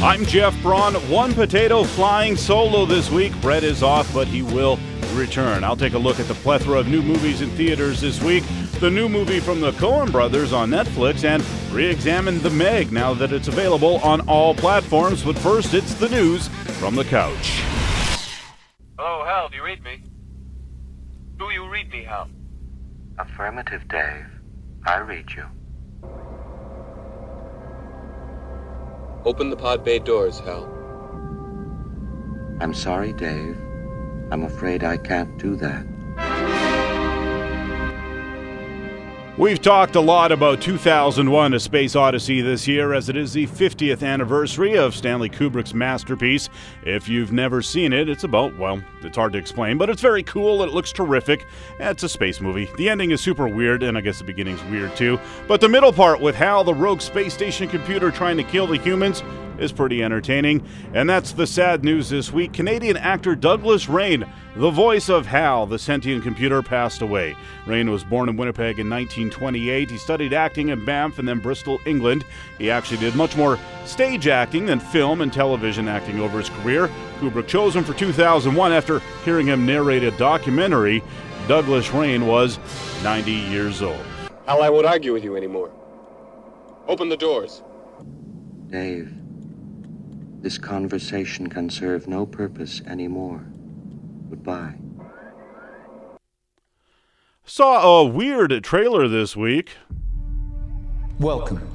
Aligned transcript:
I'm 0.00 0.24
Jeff 0.24 0.60
Braun. 0.62 0.94
One 1.10 1.34
potato 1.34 1.82
flying 1.82 2.36
solo 2.36 2.86
this 2.86 3.10
week. 3.10 3.32
Brett 3.40 3.64
is 3.64 3.82
off, 3.82 4.12
but 4.14 4.28
he 4.28 4.42
will 4.42 4.78
return. 5.14 5.64
I'll 5.64 5.76
take 5.76 5.94
a 5.94 5.98
look 5.98 6.20
at 6.20 6.28
the 6.28 6.34
plethora 6.34 6.78
of 6.78 6.86
new 6.86 7.02
movies 7.02 7.40
in 7.40 7.50
theaters 7.50 8.00
this 8.00 8.22
week. 8.22 8.44
The 8.78 8.90
new 8.90 9.08
movie 9.08 9.40
from 9.40 9.60
the 9.60 9.72
Coen 9.72 10.12
brothers 10.12 10.52
on 10.52 10.70
Netflix 10.70 11.24
and 11.24 11.44
re 11.74 11.84
examine 11.84 12.40
The 12.42 12.50
Meg 12.50 12.92
now 12.92 13.12
that 13.14 13.32
it's 13.32 13.48
available 13.48 13.96
on 13.96 14.20
all 14.28 14.54
platforms. 14.54 15.24
But 15.24 15.36
first, 15.36 15.74
it's 15.74 15.94
the 15.94 16.08
news 16.08 16.46
from 16.78 16.94
the 16.94 17.04
couch. 17.04 17.60
Oh, 19.00 19.24
Hal, 19.26 19.48
do 19.48 19.56
you 19.56 19.64
read 19.64 19.82
me? 19.82 20.04
Do 21.38 21.50
you 21.50 21.68
read 21.68 21.90
me, 21.90 22.04
Hal? 22.04 22.30
Affirmative, 23.18 23.88
Dave. 23.88 24.26
I 24.86 24.98
read 24.98 25.32
you. 25.32 25.44
Open 29.24 29.50
the 29.50 29.56
pod 29.56 29.84
bay 29.84 29.98
doors, 29.98 30.38
Hal. 30.40 30.64
I'm 32.60 32.72
sorry, 32.72 33.12
Dave. 33.12 33.58
I'm 34.30 34.44
afraid 34.44 34.84
I 34.84 34.96
can't 34.96 35.36
do 35.38 35.56
that. 35.56 35.84
We've 39.38 39.62
talked 39.62 39.94
a 39.94 40.00
lot 40.00 40.32
about 40.32 40.60
2001 40.60 41.54
A 41.54 41.60
Space 41.60 41.94
Odyssey 41.94 42.40
this 42.40 42.66
year 42.66 42.92
as 42.92 43.08
it 43.08 43.16
is 43.16 43.32
the 43.32 43.46
50th 43.46 44.02
anniversary 44.02 44.76
of 44.76 44.96
Stanley 44.96 45.30
Kubrick's 45.30 45.72
masterpiece. 45.72 46.48
If 46.82 47.08
you've 47.08 47.30
never 47.30 47.62
seen 47.62 47.92
it, 47.92 48.08
it's 48.08 48.24
about, 48.24 48.58
well, 48.58 48.82
it's 49.02 49.16
hard 49.16 49.34
to 49.34 49.38
explain, 49.38 49.78
but 49.78 49.90
it's 49.90 50.02
very 50.02 50.24
cool. 50.24 50.64
It 50.64 50.72
looks 50.72 50.90
terrific. 50.90 51.46
It's 51.78 52.02
a 52.02 52.08
space 52.08 52.40
movie. 52.40 52.68
The 52.78 52.88
ending 52.88 53.12
is 53.12 53.20
super 53.20 53.46
weird, 53.46 53.84
and 53.84 53.96
I 53.96 54.00
guess 54.00 54.18
the 54.18 54.24
beginning's 54.24 54.64
weird 54.64 54.96
too. 54.96 55.20
But 55.46 55.60
the 55.60 55.68
middle 55.68 55.92
part 55.92 56.20
with 56.20 56.34
Hal, 56.34 56.64
the 56.64 56.74
rogue 56.74 57.00
space 57.00 57.32
station 57.32 57.68
computer 57.68 58.10
trying 58.10 58.38
to 58.38 58.42
kill 58.42 58.66
the 58.66 58.78
humans, 58.78 59.22
is 59.58 59.72
pretty 59.72 60.02
entertaining. 60.02 60.66
And 60.94 61.08
that's 61.08 61.32
the 61.32 61.46
sad 61.46 61.84
news 61.84 62.08
this 62.08 62.32
week. 62.32 62.52
Canadian 62.52 62.96
actor 62.96 63.34
Douglas 63.34 63.88
Rain, 63.88 64.24
the 64.56 64.70
voice 64.70 65.08
of 65.08 65.26
Hal, 65.26 65.66
the 65.66 65.78
sentient 65.78 66.22
computer, 66.22 66.62
passed 66.62 67.02
away. 67.02 67.36
Rain 67.66 67.90
was 67.90 68.04
born 68.04 68.28
in 68.28 68.36
Winnipeg 68.36 68.78
in 68.78 68.88
1928. 68.88 69.90
He 69.90 69.98
studied 69.98 70.32
acting 70.32 70.68
in 70.70 70.84
Banff 70.84 71.18
and 71.18 71.28
then 71.28 71.38
Bristol, 71.38 71.78
England. 71.86 72.24
He 72.58 72.70
actually 72.70 72.98
did 72.98 73.14
much 73.14 73.36
more 73.36 73.58
stage 73.84 74.26
acting 74.26 74.66
than 74.66 74.80
film 74.80 75.20
and 75.20 75.32
television 75.32 75.88
acting 75.88 76.20
over 76.20 76.38
his 76.38 76.50
career. 76.50 76.90
Kubrick 77.20 77.46
chose 77.46 77.74
him 77.74 77.84
for 77.84 77.94
2001 77.94 78.72
after 78.72 79.00
hearing 79.24 79.46
him 79.46 79.66
narrate 79.66 80.02
a 80.02 80.10
documentary. 80.12 81.02
Douglas 81.46 81.90
Rain 81.92 82.26
was 82.26 82.58
90 83.02 83.32
years 83.32 83.80
old. 83.80 84.04
Hal, 84.46 84.62
I 84.62 84.70
won't 84.70 84.86
argue 84.86 85.12
with 85.12 85.24
you 85.24 85.36
anymore. 85.36 85.70
Open 86.86 87.08
the 87.08 87.16
doors. 87.16 87.62
Dave, 88.68 89.12
this 90.40 90.56
conversation 90.58 91.48
can 91.48 91.68
serve 91.68 92.06
no 92.06 92.24
purpose 92.24 92.80
anymore. 92.86 93.44
Goodbye. 94.30 94.74
Saw 97.44 98.00
a 98.00 98.04
weird 98.04 98.62
trailer 98.62 99.08
this 99.08 99.34
week. 99.34 99.70
Welcome 101.18 101.66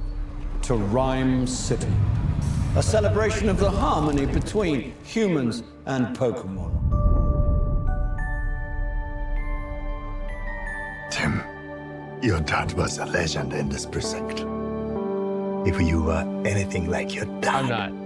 to 0.62 0.76
Ryme 0.76 1.46
City, 1.46 1.92
a 2.78 2.84
celebration 2.84 3.50
of 3.50 3.58
the 3.58 3.70
harmony 3.70 4.26
between 4.26 4.94
humans 5.04 5.64
and 5.86 6.16
Pokemon. 6.16 6.72
Tim, 11.12 11.44
your 12.22 12.40
dad 12.40 12.72
was 12.74 12.98
a 13.00 13.06
legend 13.06 13.52
in 13.52 13.68
this 13.68 13.86
precinct. 13.86 14.40
If 15.68 15.82
you 15.82 16.04
were 16.04 16.44
anything 16.46 16.90
like 16.90 17.14
your 17.14 17.26
dad. 17.42 17.56
I'm 17.56 17.70
not. 17.70 18.03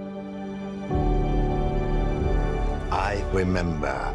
I 2.90 3.22
remember. 3.32 4.14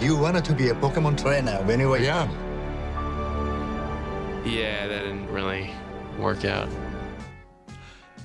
You 0.00 0.16
wanted 0.16 0.44
to 0.46 0.54
be 0.54 0.68
a 0.68 0.74
Pokemon 0.74 1.20
trainer 1.20 1.56
when 1.64 1.80
you 1.80 1.88
were 1.88 1.98
young. 1.98 2.30
Yeah, 4.44 4.86
that 4.86 5.02
didn't 5.02 5.28
really 5.32 5.70
work 6.18 6.44
out. 6.44 6.68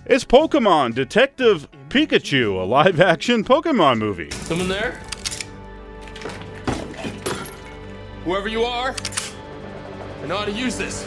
It's 0.05 0.25
Pokemon 0.25 0.95
Detective 0.95 1.69
Pikachu, 1.87 2.61
a 2.61 2.65
live 2.65 2.99
action 2.99 3.43
Pokemon 3.43 3.99
movie. 3.99 4.31
Someone 4.31 4.67
there? 4.67 4.99
Whoever 8.25 8.47
you 8.47 8.63
are, 8.63 8.95
I 10.21 10.27
know 10.27 10.37
how 10.37 10.45
to 10.45 10.51
use 10.51 10.77
this. 10.77 11.05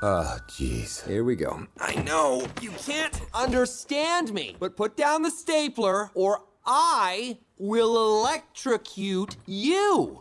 Oh, 0.00 0.38
jeez. 0.46 1.06
Here 1.08 1.24
we 1.24 1.34
go. 1.34 1.66
I 1.80 1.96
know 2.02 2.46
you 2.60 2.70
can't 2.70 3.20
understand 3.34 4.32
me, 4.32 4.54
but 4.58 4.76
put 4.76 4.96
down 4.96 5.22
the 5.22 5.30
stapler 5.30 6.10
or 6.14 6.42
I 6.70 7.38
will 7.56 7.96
electrocute 7.96 9.36
you. 9.46 10.20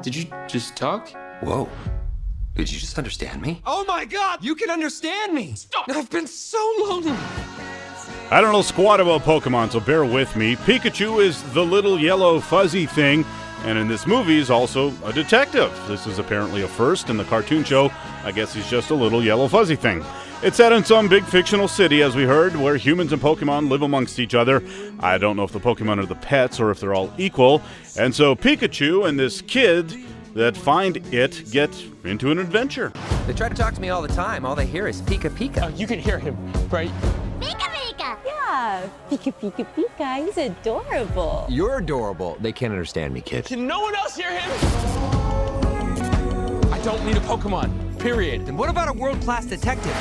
Did 0.00 0.16
you 0.16 0.24
just 0.48 0.74
talk? 0.74 1.10
Whoa. 1.42 1.68
Did 2.56 2.72
you 2.72 2.78
just 2.78 2.96
understand 2.96 3.42
me? 3.42 3.60
Oh 3.66 3.84
my 3.86 4.06
god, 4.06 4.42
you 4.42 4.54
can 4.54 4.70
understand 4.70 5.34
me. 5.34 5.52
Stop. 5.52 5.86
I've 5.90 6.08
been 6.08 6.26
so 6.26 6.58
lonely. 6.78 7.12
I 8.30 8.40
don't 8.40 8.52
know 8.52 8.62
squat 8.62 9.00
about 9.00 9.20
Pokemon, 9.20 9.72
so 9.72 9.80
bear 9.80 10.06
with 10.06 10.34
me. 10.34 10.56
Pikachu 10.56 11.22
is 11.22 11.42
the 11.52 11.62
little 11.62 12.00
yellow 12.00 12.40
fuzzy 12.40 12.86
thing, 12.86 13.22
and 13.64 13.78
in 13.78 13.88
this 13.88 14.06
movie 14.06 14.38
is 14.38 14.50
also 14.50 14.92
a 15.04 15.12
detective. 15.12 15.72
This 15.86 16.06
is 16.06 16.18
apparently 16.18 16.62
a 16.62 16.68
first 16.68 17.10
in 17.10 17.16
the 17.16 17.24
cartoon 17.24 17.64
show. 17.64 17.90
I 18.24 18.32
guess 18.32 18.52
he's 18.54 18.68
just 18.68 18.90
a 18.90 18.94
little 18.94 19.22
yellow 19.22 19.48
fuzzy 19.48 19.76
thing. 19.76 20.04
It's 20.42 20.56
set 20.56 20.72
in 20.72 20.84
some 20.84 21.06
big 21.08 21.24
fictional 21.24 21.68
city, 21.68 22.02
as 22.02 22.16
we 22.16 22.24
heard, 22.24 22.56
where 22.56 22.76
humans 22.76 23.12
and 23.12 23.22
Pokemon 23.22 23.70
live 23.70 23.82
amongst 23.82 24.18
each 24.18 24.34
other. 24.34 24.60
I 24.98 25.16
don't 25.16 25.36
know 25.36 25.44
if 25.44 25.52
the 25.52 25.60
Pokemon 25.60 26.02
are 26.02 26.06
the 26.06 26.16
pets 26.16 26.58
or 26.58 26.72
if 26.72 26.80
they're 26.80 26.94
all 26.94 27.12
equal. 27.16 27.62
And 27.96 28.12
so 28.12 28.34
Pikachu 28.34 29.08
and 29.08 29.20
this 29.20 29.40
kid 29.40 29.96
that 30.34 30.56
find 30.56 30.96
it 31.14 31.44
get 31.52 31.70
into 32.04 32.30
an 32.32 32.38
adventure. 32.38 32.92
They 33.26 33.34
try 33.34 33.48
to 33.48 33.54
talk 33.54 33.74
to 33.74 33.80
me 33.80 33.90
all 33.90 34.02
the 34.02 34.08
time. 34.08 34.44
All 34.44 34.56
they 34.56 34.66
hear 34.66 34.88
is 34.88 35.00
Pika 35.02 35.30
Pika. 35.30 35.62
Uh, 35.62 35.68
you 35.76 35.86
can 35.86 36.00
hear 36.00 36.18
him, 36.18 36.36
right? 36.70 36.90
Pika 38.62 38.88
Pika! 39.10 39.10
Yeah, 39.10 39.10
Pika 39.10 39.32
Pika 39.40 39.66
Pika. 39.74 40.24
He's 40.24 40.38
adorable. 40.38 41.46
You're 41.48 41.78
adorable. 41.78 42.36
They 42.40 42.52
can't 42.52 42.72
understand 42.72 43.12
me, 43.12 43.20
kid. 43.20 43.44
Can 43.44 43.66
no 43.66 43.80
one 43.80 43.94
else 43.94 44.16
hear 44.16 44.30
him? 44.30 44.50
I 46.72 46.80
don't 46.84 47.04
need 47.04 47.16
a 47.16 47.20
Pokemon, 47.20 47.98
period. 47.98 48.46
Then 48.46 48.56
what 48.56 48.68
about 48.68 48.88
a 48.88 48.92
world-class 48.92 49.46
detective? 49.46 49.96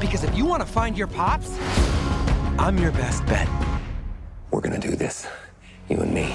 Because 0.00 0.24
if 0.24 0.34
you 0.36 0.44
want 0.44 0.62
to 0.62 0.68
find 0.68 0.96
your 0.96 1.06
pops, 1.06 1.58
I'm 2.58 2.78
your 2.78 2.92
best 2.92 3.24
bet. 3.26 3.48
We're 4.50 4.60
gonna 4.60 4.78
do 4.78 4.96
this. 4.96 5.26
You 5.88 5.98
and 5.98 6.12
me. 6.12 6.34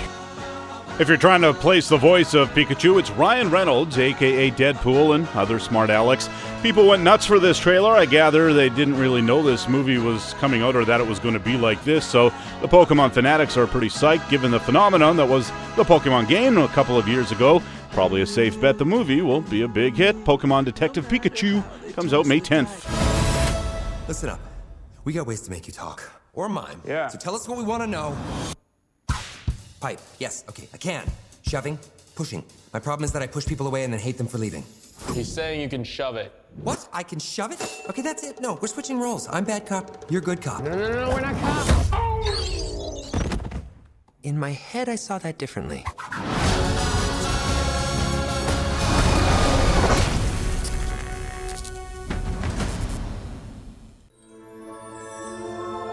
If 0.99 1.07
you're 1.07 1.17
trying 1.17 1.41
to 1.41 1.53
place 1.53 1.89
the 1.89 1.97
voice 1.97 2.35
of 2.35 2.49
Pikachu, 2.49 2.99
it's 2.99 3.09
Ryan 3.11 3.49
Reynolds, 3.49 3.97
aka 3.97 4.51
Deadpool, 4.51 5.15
and 5.15 5.27
other 5.29 5.57
smart 5.57 5.89
Alex. 5.89 6.29
People 6.61 6.87
went 6.87 7.01
nuts 7.01 7.25
for 7.25 7.39
this 7.39 7.57
trailer. 7.57 7.93
I 7.93 8.05
gather 8.05 8.53
they 8.53 8.69
didn't 8.69 8.99
really 8.99 9.21
know 9.21 9.41
this 9.41 9.67
movie 9.67 9.97
was 9.97 10.35
coming 10.35 10.61
out 10.61 10.75
or 10.75 10.85
that 10.85 11.01
it 11.01 11.07
was 11.07 11.17
going 11.17 11.33
to 11.33 11.39
be 11.39 11.57
like 11.57 11.83
this, 11.85 12.05
so 12.05 12.29
the 12.61 12.67
Pokemon 12.67 13.13
fanatics 13.13 13.57
are 13.57 13.65
pretty 13.65 13.87
psyched 13.87 14.29
given 14.29 14.51
the 14.51 14.59
phenomenon 14.59 15.17
that 15.17 15.27
was 15.27 15.49
the 15.75 15.83
Pokemon 15.83 16.27
game 16.27 16.59
a 16.59 16.67
couple 16.67 16.97
of 16.97 17.07
years 17.07 17.31
ago. 17.31 17.63
Probably 17.91 18.21
a 18.21 18.27
safe 18.27 18.59
bet 18.61 18.77
the 18.77 18.85
movie 18.85 19.21
will 19.21 19.41
be 19.41 19.63
a 19.63 19.67
big 19.67 19.95
hit. 19.95 20.15
Pokemon 20.23 20.65
Detective 20.65 21.07
Pikachu 21.07 21.63
comes 21.95 22.13
out 22.13 22.27
May 22.27 22.39
10th. 22.39 22.87
Listen 24.07 24.29
up. 24.29 24.39
We 25.03 25.13
got 25.13 25.25
ways 25.25 25.41
to 25.41 25.51
make 25.51 25.65
you 25.65 25.73
talk. 25.73 26.11
Or 26.33 26.47
mime. 26.47 26.81
Yeah. 26.85 27.07
So 27.07 27.17
tell 27.17 27.33
us 27.33 27.47
what 27.49 27.57
we 27.57 27.63
want 27.63 27.81
to 27.81 27.87
know. 27.87 28.15
Pipe. 29.81 29.99
Yes. 30.19 30.45
Okay. 30.47 30.69
I 30.73 30.77
can. 30.77 31.09
Shoving. 31.41 31.77
Pushing. 32.15 32.43
My 32.71 32.79
problem 32.79 33.03
is 33.03 33.11
that 33.13 33.21
I 33.21 33.27
push 33.27 33.45
people 33.47 33.67
away 33.67 33.83
and 33.83 33.91
then 33.91 33.99
hate 33.99 34.17
them 34.17 34.27
for 34.27 34.37
leaving. 34.37 34.63
He's 35.13 35.31
saying 35.31 35.59
you 35.59 35.67
can 35.67 35.83
shove 35.83 36.15
it. 36.15 36.31
What? 36.63 36.87
I 36.93 37.01
can 37.01 37.17
shove 37.19 37.51
it? 37.51 37.81
Okay, 37.89 38.03
that's 38.03 38.23
it. 38.23 38.39
No, 38.39 38.59
we're 38.61 38.67
switching 38.67 38.99
roles. 38.99 39.27
I'm 39.27 39.43
bad 39.43 39.65
cop. 39.65 40.05
You're 40.11 40.21
good 40.21 40.39
cop. 40.41 40.63
No, 40.63 40.69
no, 40.69 40.77
no, 40.77 41.05
no 41.05 41.09
we're 41.09 41.21
not 41.21 41.35
cops. 41.41 41.89
Oh! 41.93 43.11
In 44.21 44.37
my 44.37 44.51
head, 44.51 44.87
I 44.87 44.95
saw 44.95 45.17
that 45.17 45.39
differently. 45.39 45.83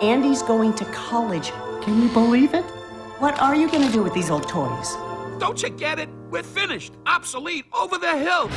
Andy's 0.02 0.42
going 0.42 0.74
to 0.74 0.84
college. 0.86 1.52
Can 1.82 2.02
you 2.02 2.08
believe 2.10 2.52
it? 2.52 2.64
What 3.18 3.40
are 3.40 3.56
you 3.56 3.68
going 3.68 3.84
to 3.84 3.92
do 3.92 4.04
with 4.04 4.14
these 4.14 4.30
old 4.30 4.48
toys? 4.48 4.94
Don't 5.40 5.60
you 5.60 5.70
get 5.70 5.98
it? 5.98 6.08
We're 6.30 6.44
finished, 6.44 6.92
obsolete, 7.04 7.64
over 7.74 7.98
the 7.98 8.16
hill. 8.16 8.48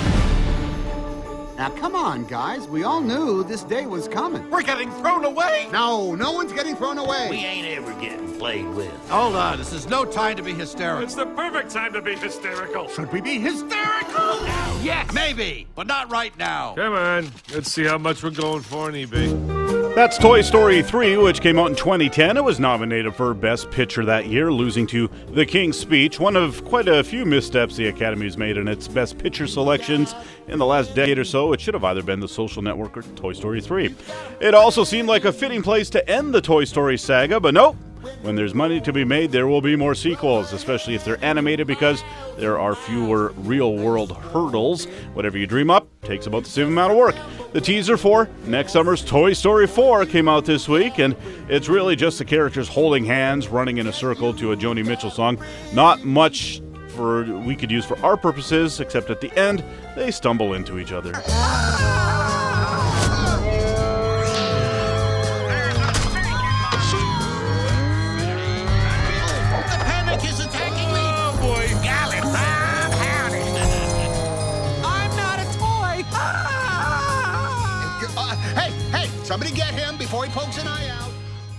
Now, 1.57 1.71
come 1.71 1.95
on, 1.95 2.25
guys. 2.25 2.67
We 2.67 2.83
all 2.83 3.01
knew 3.01 3.43
this 3.43 3.63
day 3.63 3.87
was 3.87 4.07
coming. 4.07 4.47
We're 4.51 4.61
getting 4.61 4.91
thrown 4.91 5.25
away. 5.25 5.67
No, 5.71 6.13
no 6.13 6.31
one's 6.31 6.53
getting 6.53 6.75
thrown 6.75 6.99
away. 6.99 7.27
We 7.31 7.37
ain't 7.37 7.65
ever 7.75 7.91
getting 7.99 8.37
played 8.37 8.67
with. 8.69 8.93
Hold 9.09 9.35
on. 9.35 9.57
This 9.57 9.73
is 9.73 9.87
no 9.87 10.05
time 10.05 10.37
to 10.37 10.43
be 10.43 10.53
hysterical. 10.53 11.03
It's 11.03 11.15
the 11.15 11.25
perfect 11.25 11.71
time 11.71 11.93
to 11.93 12.01
be 12.01 12.15
hysterical. 12.15 12.87
Should 12.89 13.11
we 13.11 13.19
be 13.19 13.39
hysterical? 13.39 14.45
Yes! 14.83 15.11
Maybe, 15.11 15.65
but 15.73 15.87
not 15.87 16.11
right 16.11 16.37
now. 16.37 16.75
Come 16.75 16.93
on, 16.93 17.31
let's 17.51 17.71
see 17.71 17.85
how 17.85 17.97
much 17.97 18.21
we're 18.21 18.29
going 18.29 18.61
for 18.61 18.85
on 18.85 18.93
eBay. 18.93 19.60
That's 19.93 20.17
Toy 20.17 20.41
Story 20.41 20.81
3, 20.81 21.17
which 21.17 21.41
came 21.41 21.59
out 21.59 21.69
in 21.69 21.75
2010. 21.75 22.37
It 22.37 22.43
was 22.43 22.61
nominated 22.61 23.13
for 23.13 23.33
Best 23.33 23.69
Picture 23.71 24.05
that 24.05 24.25
year, 24.25 24.49
losing 24.49 24.87
to 24.87 25.09
The 25.31 25.45
King's 25.45 25.77
Speech, 25.77 26.17
one 26.17 26.37
of 26.37 26.63
quite 26.63 26.87
a 26.87 27.03
few 27.03 27.25
missteps 27.25 27.75
the 27.75 27.89
Academy 27.89 28.23
has 28.23 28.37
made 28.37 28.55
in 28.55 28.69
its 28.69 28.87
Best 28.87 29.17
Picture 29.17 29.47
selections 29.47 30.15
in 30.47 30.59
the 30.59 30.65
last 30.65 30.95
decade 30.95 31.19
or 31.19 31.25
so. 31.25 31.51
It 31.51 31.59
should 31.59 31.73
have 31.73 31.83
either 31.83 32.01
been 32.03 32.21
The 32.21 32.27
Social 32.29 32.61
Network 32.61 32.95
or 32.95 33.01
Toy 33.01 33.33
Story 33.33 33.59
3. 33.59 33.93
It 34.39 34.55
also 34.55 34.85
seemed 34.85 35.09
like 35.09 35.25
a 35.25 35.33
fitting 35.33 35.61
place 35.61 35.89
to 35.89 36.09
end 36.09 36.33
the 36.33 36.41
Toy 36.41 36.63
Story 36.63 36.97
saga, 36.97 37.41
but 37.41 37.53
nope. 37.53 37.75
When 38.21 38.35
there's 38.35 38.55
money 38.55 38.79
to 38.81 38.93
be 38.93 39.03
made, 39.03 39.31
there 39.31 39.47
will 39.47 39.61
be 39.61 39.75
more 39.75 39.93
sequels, 39.93 40.53
especially 40.53 40.95
if 40.95 41.03
they're 41.03 41.23
animated 41.23 41.67
because 41.67 42.03
there 42.37 42.57
are 42.59 42.75
fewer 42.75 43.33
real 43.37 43.75
world 43.75 44.13
hurdles. 44.13 44.85
Whatever 45.13 45.37
you 45.37 45.45
dream 45.45 45.69
up 45.69 45.87
takes 46.01 46.25
about 46.25 46.43
the 46.43 46.49
same 46.49 46.67
amount 46.67 46.91
of 46.91 46.97
work. 46.97 47.15
The 47.53 47.61
teaser 47.61 47.97
for 47.97 48.29
next 48.45 48.73
summer's 48.73 49.03
Toy 49.03 49.33
Story 49.33 49.67
4 49.67 50.05
came 50.05 50.27
out 50.27 50.45
this 50.45 50.67
week, 50.67 50.99
and 50.99 51.15
it's 51.47 51.69
really 51.69 51.95
just 51.95 52.17
the 52.17 52.25
characters 52.25 52.67
holding 52.67 53.05
hands, 53.05 53.47
running 53.47 53.77
in 53.77 53.87
a 53.87 53.93
circle 53.93 54.33
to 54.35 54.51
a 54.51 54.57
Joni 54.57 54.85
Mitchell 54.85 55.11
song. 55.11 55.39
Not 55.73 56.03
much 56.03 56.61
for 56.89 57.23
we 57.23 57.55
could 57.55 57.71
use 57.71 57.85
for 57.85 57.97
our 57.99 58.17
purposes, 58.17 58.79
except 58.79 59.09
at 59.09 59.21
the 59.21 59.31
end, 59.37 59.63
they 59.95 60.11
stumble 60.11 60.53
into 60.53 60.79
each 60.79 60.91
other. 60.91 61.13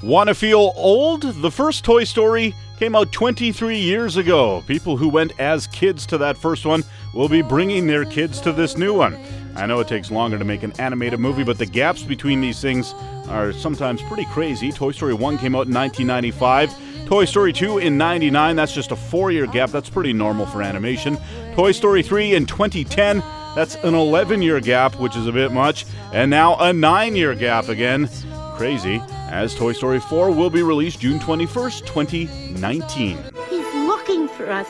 Want 0.02 0.26
to 0.26 0.34
feel 0.34 0.72
old? 0.74 1.22
The 1.22 1.50
first 1.50 1.84
Toy 1.84 2.02
Story 2.02 2.56
came 2.76 2.96
out 2.96 3.12
23 3.12 3.78
years 3.78 4.16
ago. 4.16 4.64
People 4.66 4.96
who 4.96 5.08
went 5.08 5.38
as 5.38 5.68
kids 5.68 6.06
to 6.06 6.18
that 6.18 6.36
first 6.36 6.66
one 6.66 6.82
will 7.14 7.28
be 7.28 7.40
bringing 7.40 7.86
their 7.86 8.04
kids 8.04 8.40
to 8.40 8.50
this 8.50 8.76
new 8.76 8.92
one. 8.92 9.16
I 9.54 9.66
know 9.66 9.78
it 9.78 9.86
takes 9.86 10.10
longer 10.10 10.40
to 10.40 10.44
make 10.44 10.64
an 10.64 10.72
animated 10.80 11.20
movie, 11.20 11.44
but 11.44 11.56
the 11.56 11.66
gaps 11.66 12.02
between 12.02 12.40
these 12.40 12.60
things 12.60 12.94
are 13.28 13.52
sometimes 13.52 14.02
pretty 14.02 14.24
crazy. 14.24 14.72
Toy 14.72 14.90
Story 14.90 15.14
1 15.14 15.38
came 15.38 15.54
out 15.54 15.68
in 15.68 15.74
1995. 15.74 17.06
Toy 17.06 17.24
Story 17.24 17.52
2 17.52 17.78
in 17.78 17.96
99, 17.96 18.56
that's 18.56 18.74
just 18.74 18.90
a 18.90 18.96
four 18.96 19.30
year 19.30 19.46
gap. 19.46 19.70
That's 19.70 19.88
pretty 19.88 20.12
normal 20.12 20.46
for 20.46 20.62
animation. 20.62 21.16
Toy 21.54 21.70
Story 21.70 22.02
3 22.02 22.34
in 22.34 22.46
2010, 22.46 23.22
that's 23.54 23.76
an 23.76 23.94
11 23.94 24.42
year 24.42 24.58
gap, 24.58 24.96
which 24.96 25.16
is 25.16 25.28
a 25.28 25.32
bit 25.32 25.52
much. 25.52 25.86
And 26.12 26.28
now 26.28 26.56
a 26.56 26.72
nine 26.72 27.14
year 27.14 27.36
gap 27.36 27.68
again. 27.68 28.08
Crazy, 28.56 29.00
as 29.32 29.54
Toy 29.54 29.72
Story 29.72 29.98
4 29.98 30.30
will 30.30 30.50
be 30.50 30.62
released 30.62 31.00
June 31.00 31.18
21st, 31.18 31.86
2019. 31.86 33.16
He's 33.48 33.74
looking 33.74 34.28
for 34.28 34.50
us. 34.50 34.68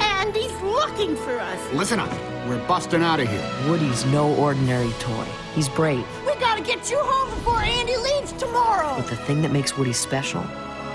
And 0.00 0.36
he's 0.36 0.52
looking 0.60 1.16
for 1.16 1.38
us. 1.38 1.72
Listen 1.72 1.98
up. 1.98 2.10
We're 2.46 2.64
busting 2.68 3.02
out 3.02 3.20
of 3.20 3.28
here. 3.28 3.50
Woody's 3.66 4.04
no 4.06 4.34
ordinary 4.34 4.90
toy. 4.98 5.24
He's 5.54 5.68
brave. 5.70 6.04
We 6.26 6.34
gotta 6.34 6.62
get 6.62 6.90
you 6.90 6.98
home 7.00 7.30
before 7.30 7.60
Andy 7.60 7.96
leaves 7.96 8.32
tomorrow. 8.32 8.94
But 8.98 9.06
the 9.06 9.16
thing 9.16 9.40
that 9.42 9.50
makes 9.50 9.78
Woody 9.78 9.94
special 9.94 10.42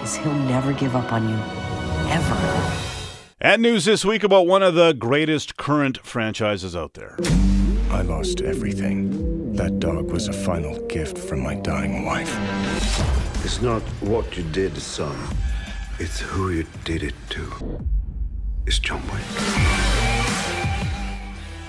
is 0.03 0.15
he'll 0.15 0.33
never 0.33 0.71
give 0.73 0.95
up 0.95 1.11
on 1.11 1.27
you. 1.27 1.35
Ever. 2.11 2.83
And 3.41 3.63
news 3.63 3.85
this 3.85 4.05
week 4.05 4.23
about 4.23 4.45
one 4.45 4.61
of 4.61 4.75
the 4.75 4.93
greatest 4.93 5.57
current 5.57 5.97
franchises 6.05 6.75
out 6.75 6.93
there. 6.93 7.17
I 7.89 8.01
lost 8.01 8.41
everything. 8.41 9.53
That 9.53 9.79
dog 9.79 10.11
was 10.11 10.27
a 10.27 10.33
final 10.33 10.77
gift 10.87 11.17
from 11.17 11.39
my 11.39 11.55
dying 11.55 12.05
wife. 12.05 12.33
It's 13.45 13.61
not 13.61 13.81
what 14.01 14.35
you 14.35 14.43
did, 14.43 14.77
son. 14.77 15.17
It's 15.97 16.19
who 16.19 16.51
you 16.51 16.65
did 16.83 17.01
it 17.01 17.15
to. 17.29 17.81
It's 18.65 18.77
John 18.77 19.01
Wick. 19.07 19.23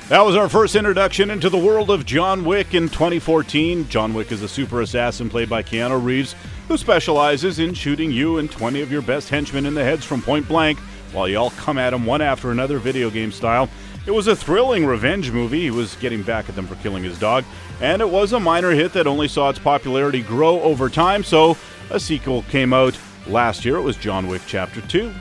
That 0.08 0.22
was 0.22 0.34
our 0.34 0.48
first 0.48 0.74
introduction 0.74 1.30
into 1.30 1.48
the 1.48 1.58
world 1.58 1.88
of 1.88 2.04
John 2.04 2.44
Wick 2.44 2.74
in 2.74 2.88
2014. 2.88 3.88
John 3.88 4.12
Wick 4.12 4.32
is 4.32 4.42
a 4.42 4.48
super 4.48 4.80
assassin 4.80 5.30
played 5.30 5.48
by 5.48 5.62
Keanu 5.62 6.02
Reeves, 6.02 6.34
who 6.66 6.76
specializes 6.76 7.60
in 7.60 7.74
shooting 7.74 8.10
you 8.10 8.38
and 8.38 8.50
20 8.50 8.80
of 8.80 8.90
your 8.90 9.02
best 9.02 9.28
henchmen 9.28 9.66
in 9.66 9.74
the 9.74 9.84
heads 9.84 10.04
from 10.04 10.20
point 10.20 10.48
blank 10.48 10.80
while 11.12 11.28
you 11.28 11.36
all 11.36 11.50
come 11.50 11.78
at 11.78 11.92
him 11.92 12.04
one 12.04 12.20
after 12.20 12.50
another, 12.50 12.78
video 12.78 13.08
game 13.08 13.30
style. 13.30 13.68
It 14.08 14.14
was 14.14 14.26
a 14.26 14.34
thrilling 14.34 14.86
revenge 14.86 15.30
movie. 15.32 15.60
He 15.60 15.70
was 15.70 15.94
getting 15.96 16.22
back 16.22 16.48
at 16.48 16.56
them 16.56 16.66
for 16.66 16.76
killing 16.76 17.04
his 17.04 17.18
dog, 17.18 17.44
and 17.82 18.00
it 18.00 18.08
was 18.08 18.32
a 18.32 18.40
minor 18.40 18.70
hit 18.70 18.94
that 18.94 19.06
only 19.06 19.28
saw 19.28 19.50
its 19.50 19.58
popularity 19.58 20.22
grow 20.22 20.62
over 20.62 20.88
time, 20.88 21.22
so 21.22 21.58
a 21.90 22.00
sequel 22.00 22.40
came 22.44 22.72
out 22.72 22.98
last 23.26 23.66
year. 23.66 23.76
It 23.76 23.82
was 23.82 23.98
John 23.98 24.26
Wick 24.26 24.40
Chapter 24.46 24.80
2. 24.80 25.12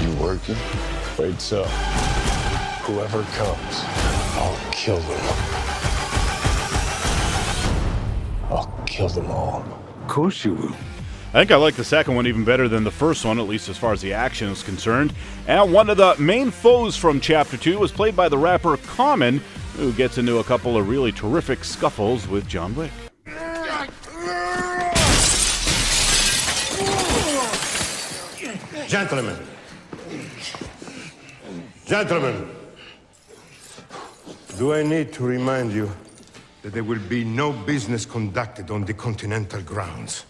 You 0.00 0.16
working? 0.16 0.56
Wait, 1.18 1.38
so. 1.42 1.64
Whoever 2.84 3.22
comes, 3.34 3.82
I'll 4.38 4.72
kill 4.72 5.00
them. 5.00 5.20
I'll 8.48 8.82
kill 8.86 9.10
them 9.10 9.30
all. 9.30 9.62
Of 10.00 10.08
course 10.08 10.42
you 10.42 10.54
will. 10.54 10.76
I 11.36 11.40
think 11.40 11.50
I 11.50 11.56
like 11.56 11.74
the 11.74 11.84
second 11.84 12.14
one 12.14 12.26
even 12.26 12.44
better 12.44 12.66
than 12.66 12.82
the 12.82 12.90
first 12.90 13.22
one, 13.22 13.38
at 13.38 13.46
least 13.46 13.68
as 13.68 13.76
far 13.76 13.92
as 13.92 14.00
the 14.00 14.14
action 14.14 14.48
is 14.48 14.62
concerned. 14.62 15.12
And 15.46 15.70
one 15.70 15.90
of 15.90 15.98
the 15.98 16.16
main 16.18 16.50
foes 16.50 16.96
from 16.96 17.20
Chapter 17.20 17.58
2 17.58 17.78
was 17.78 17.92
played 17.92 18.16
by 18.16 18.30
the 18.30 18.38
rapper 18.38 18.78
Common, 18.78 19.42
who 19.76 19.92
gets 19.92 20.16
into 20.16 20.38
a 20.38 20.44
couple 20.44 20.78
of 20.78 20.88
really 20.88 21.12
terrific 21.12 21.62
scuffles 21.62 22.26
with 22.26 22.48
John 22.48 22.74
Wick. 22.74 22.90
Gentlemen. 28.88 29.36
Gentlemen. 31.84 32.48
Do 34.56 34.72
I 34.72 34.82
need 34.82 35.12
to 35.12 35.22
remind 35.22 35.72
you 35.74 35.92
that 36.62 36.72
there 36.72 36.82
will 36.82 37.06
be 37.10 37.24
no 37.24 37.52
business 37.52 38.06
conducted 38.06 38.70
on 38.70 38.86
the 38.86 38.94
Continental 38.94 39.60
grounds? 39.60 40.24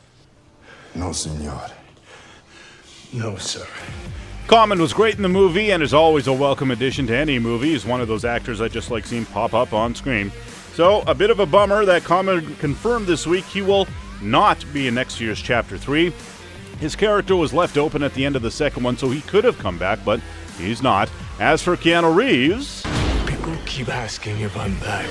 No, 0.96 1.12
senor. 1.12 1.60
No, 3.12 3.36
sir. 3.36 3.66
Common 4.46 4.80
was 4.80 4.94
great 4.94 5.16
in 5.16 5.22
the 5.22 5.28
movie 5.28 5.70
and 5.70 5.82
is 5.82 5.92
always 5.92 6.26
a 6.26 6.32
welcome 6.32 6.70
addition 6.70 7.06
to 7.08 7.16
any 7.16 7.38
movie. 7.38 7.70
He's 7.70 7.84
one 7.84 8.00
of 8.00 8.08
those 8.08 8.24
actors 8.24 8.62
I 8.62 8.68
just 8.68 8.90
like 8.90 9.04
seeing 9.04 9.26
pop 9.26 9.52
up 9.52 9.74
on 9.74 9.94
screen. 9.94 10.32
So, 10.74 11.02
a 11.02 11.14
bit 11.14 11.30
of 11.30 11.38
a 11.38 11.46
bummer 11.46 11.84
that 11.84 12.04
Common 12.04 12.56
confirmed 12.56 13.06
this 13.06 13.26
week 13.26 13.44
he 13.44 13.60
will 13.60 13.86
not 14.22 14.64
be 14.72 14.88
in 14.88 14.94
next 14.94 15.20
year's 15.20 15.40
Chapter 15.40 15.76
3. 15.76 16.12
His 16.80 16.96
character 16.96 17.36
was 17.36 17.52
left 17.52 17.76
open 17.76 18.02
at 18.02 18.14
the 18.14 18.24
end 18.24 18.34
of 18.34 18.42
the 18.42 18.50
second 18.50 18.82
one, 18.82 18.96
so 18.96 19.10
he 19.10 19.20
could 19.22 19.44
have 19.44 19.58
come 19.58 19.78
back, 19.78 19.98
but 20.04 20.20
he's 20.58 20.82
not. 20.82 21.10
As 21.40 21.62
for 21.62 21.76
Keanu 21.76 22.14
Reeves, 22.14 22.82
People 23.26 23.56
keep 23.66 23.88
asking 23.88 24.40
if 24.40 24.56
I'm 24.56 24.74
back. 24.80 25.06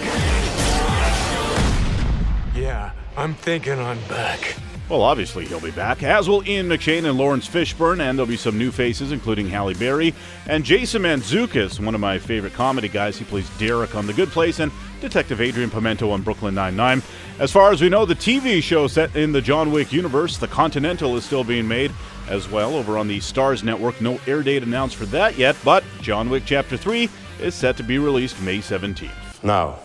Yeah, 2.56 2.92
I'm 3.18 3.36
thinking 3.36 3.80
I'm 3.80 4.00
back. 4.08 4.56
Well, 4.88 5.02
obviously 5.02 5.46
he'll 5.48 5.60
be 5.60 5.72
back, 5.72 6.04
as 6.04 6.30
will 6.30 6.48
Ian 6.48 6.70
McShane 6.70 7.10
and 7.10 7.18
Laurence 7.18 7.50
Fishburne, 7.50 8.00
and 8.02 8.18
there'll 8.18 8.30
be 8.30 8.38
some 8.38 8.60
new 8.60 8.70
faces, 8.70 9.12
including 9.12 9.50
Halle 9.50 9.74
Berry 9.74 10.14
and 10.46 10.64
Jason 10.64 11.02
Mantzoukas, 11.02 11.84
one 11.84 11.96
of 11.96 12.02
my 12.02 12.20
favorite 12.20 12.54
comedy 12.54 12.88
guys. 12.88 13.18
He 13.18 13.26
plays 13.26 13.50
Derek 13.58 13.96
on 13.96 14.06
The 14.06 14.14
Good 14.14 14.30
Place 14.30 14.60
and 14.60 14.72
Detective 15.02 15.42
Adrian 15.42 15.72
Pimento 15.72 16.12
on 16.12 16.22
Brooklyn 16.22 16.54
Nine-Nine. 16.54 17.02
As 17.40 17.52
far 17.52 17.72
as 17.72 17.82
we 17.82 17.90
know, 17.90 18.06
the 18.06 18.14
TV 18.14 18.62
show 18.62 18.86
set 18.86 19.16
in 19.16 19.32
the 19.32 19.42
John 19.42 19.72
Wick 19.72 19.92
universe, 19.92 20.38
The 20.38 20.48
Continental, 20.48 21.18
is 21.18 21.26
still 21.26 21.44
being 21.44 21.68
made 21.68 21.92
as 22.30 22.48
well 22.48 22.76
over 22.76 23.00
on 23.00 23.08
the 23.08 23.18
Starz 23.18 23.64
Network. 23.64 24.00
No 24.02 24.20
air 24.28 24.44
date 24.44 24.62
announced 24.62 24.98
for 24.98 25.08
that 25.08 25.36
yet, 25.36 25.56
but 25.66 25.84
John 26.02 26.30
Wick 26.30 26.44
Chapter 26.46 26.78
3 26.78 27.10
is 27.42 27.56
set 27.56 27.76
to 27.78 27.84
be 27.84 27.98
released 27.98 28.40
May 28.40 28.60
17th. 28.60 29.44
Now, 29.44 29.80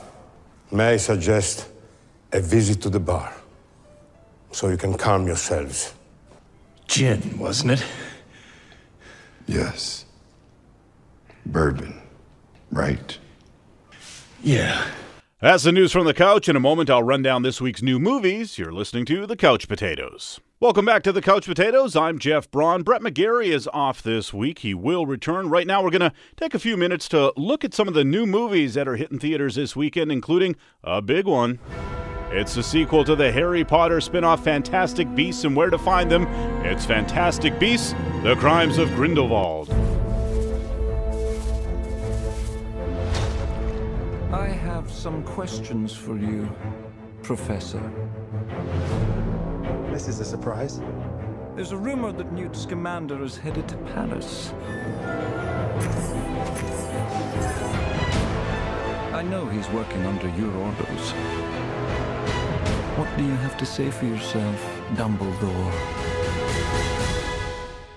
may 0.71 0.91
I 0.91 0.97
suggest 0.99 1.69
a 2.33 2.41
visit 2.41 2.83
to 2.83 2.91
the 2.91 3.01
bar? 3.01 3.35
So 4.53 4.69
you 4.69 4.77
can 4.77 4.95
calm 4.95 5.27
yourselves. 5.27 5.95
Gin, 6.87 7.39
wasn't 7.39 7.73
it? 7.73 7.85
Yes. 9.47 10.05
Bourbon, 11.47 12.01
right? 12.71 13.19
Yeah. 14.43 14.85
That's 15.41 15.63
the 15.63 15.73
news 15.73 15.93
from 15.93 16.05
the 16.05 16.15
couch. 16.15 16.49
In 16.49 16.57
a 16.57 16.61
moment, 16.61 16.91
I'll 16.91 17.03
run 17.03 17.23
down 17.23 17.43
this 17.43 17.61
week's 17.61 17.81
new 17.81 17.99
movies. 17.99 18.59
You're 18.59 18.73
listening 18.73 19.07
to 19.07 19.27
The 19.27 19.37
Couch 19.37 19.69
Potatoes. 19.69 20.41
Welcome 20.59 20.85
back 20.85 21.03
to 21.05 21.13
The 21.13 21.23
Couch 21.23 21.47
Potatoes. 21.47 21.97
I'm 21.97 22.19
Jeff 22.19 22.51
Braun. 22.51 22.83
Brett 22.83 23.01
McGarry 23.01 23.47
is 23.47 23.67
off 23.73 24.03
this 24.03 24.35
week. 24.35 24.59
He 24.59 24.75
will 24.75 25.07
return. 25.07 25.49
Right 25.49 25.67
now, 25.67 25.83
we're 25.83 25.91
going 25.91 26.01
to 26.01 26.13
take 26.37 26.55
a 26.55 26.59
few 26.59 26.77
minutes 26.77 27.09
to 27.11 27.33
look 27.37 27.65
at 27.65 27.73
some 27.73 27.89
of 27.89 27.95
the 27.95 28.05
new 28.05 28.27
movies 28.27 28.75
that 28.75 28.87
are 28.87 28.97
hitting 28.97 29.19
theaters 29.19 29.55
this 29.55 29.75
weekend, 29.75 30.13
including 30.13 30.57
a 30.85 31.01
big 31.01 31.25
one. 31.25 31.59
It's 32.33 32.55
the 32.55 32.63
sequel 32.63 33.03
to 33.07 33.17
the 33.17 33.33
Harry 33.33 33.65
Potter 33.65 34.01
spin 34.01 34.23
off 34.23 34.45
Fantastic 34.45 35.13
Beasts 35.17 35.43
and 35.43 35.57
Where 35.57 35.69
to 35.69 35.79
Find 35.79 36.09
Them. 36.09 36.29
It's 36.65 36.87
Fantastic 36.87 37.59
Beasts 37.59 37.93
The 38.23 38.37
Crimes 38.37 38.79
of 38.79 38.89
Grindelwald. 38.95 39.69
I 44.33 44.47
have 44.47 44.89
some 44.89 45.25
questions 45.25 45.93
for 45.93 46.17
you, 46.17 46.49
Professor. 47.25 47.83
This 49.91 50.07
is 50.07 50.21
a 50.21 50.25
surprise. 50.25 50.81
There's 51.57 51.73
a 51.73 51.77
rumor 51.77 52.13
that 52.13 52.33
Newt 52.33 52.55
Scamander 52.55 53.25
is 53.25 53.37
headed 53.39 53.67
to 53.71 53.77
Paris. 53.79 54.53
I 59.13 59.23
know 59.25 59.49
he's 59.49 59.69
working 59.71 60.07
under 60.07 60.29
your 60.29 60.55
orders. 60.55 61.50
What 63.01 63.17
do 63.17 63.25
you 63.25 63.31
have 63.31 63.57
to 63.57 63.65
say 63.65 63.91
for 63.91 64.05
yourself, 64.05 64.63
Dumbledore? 64.93 65.73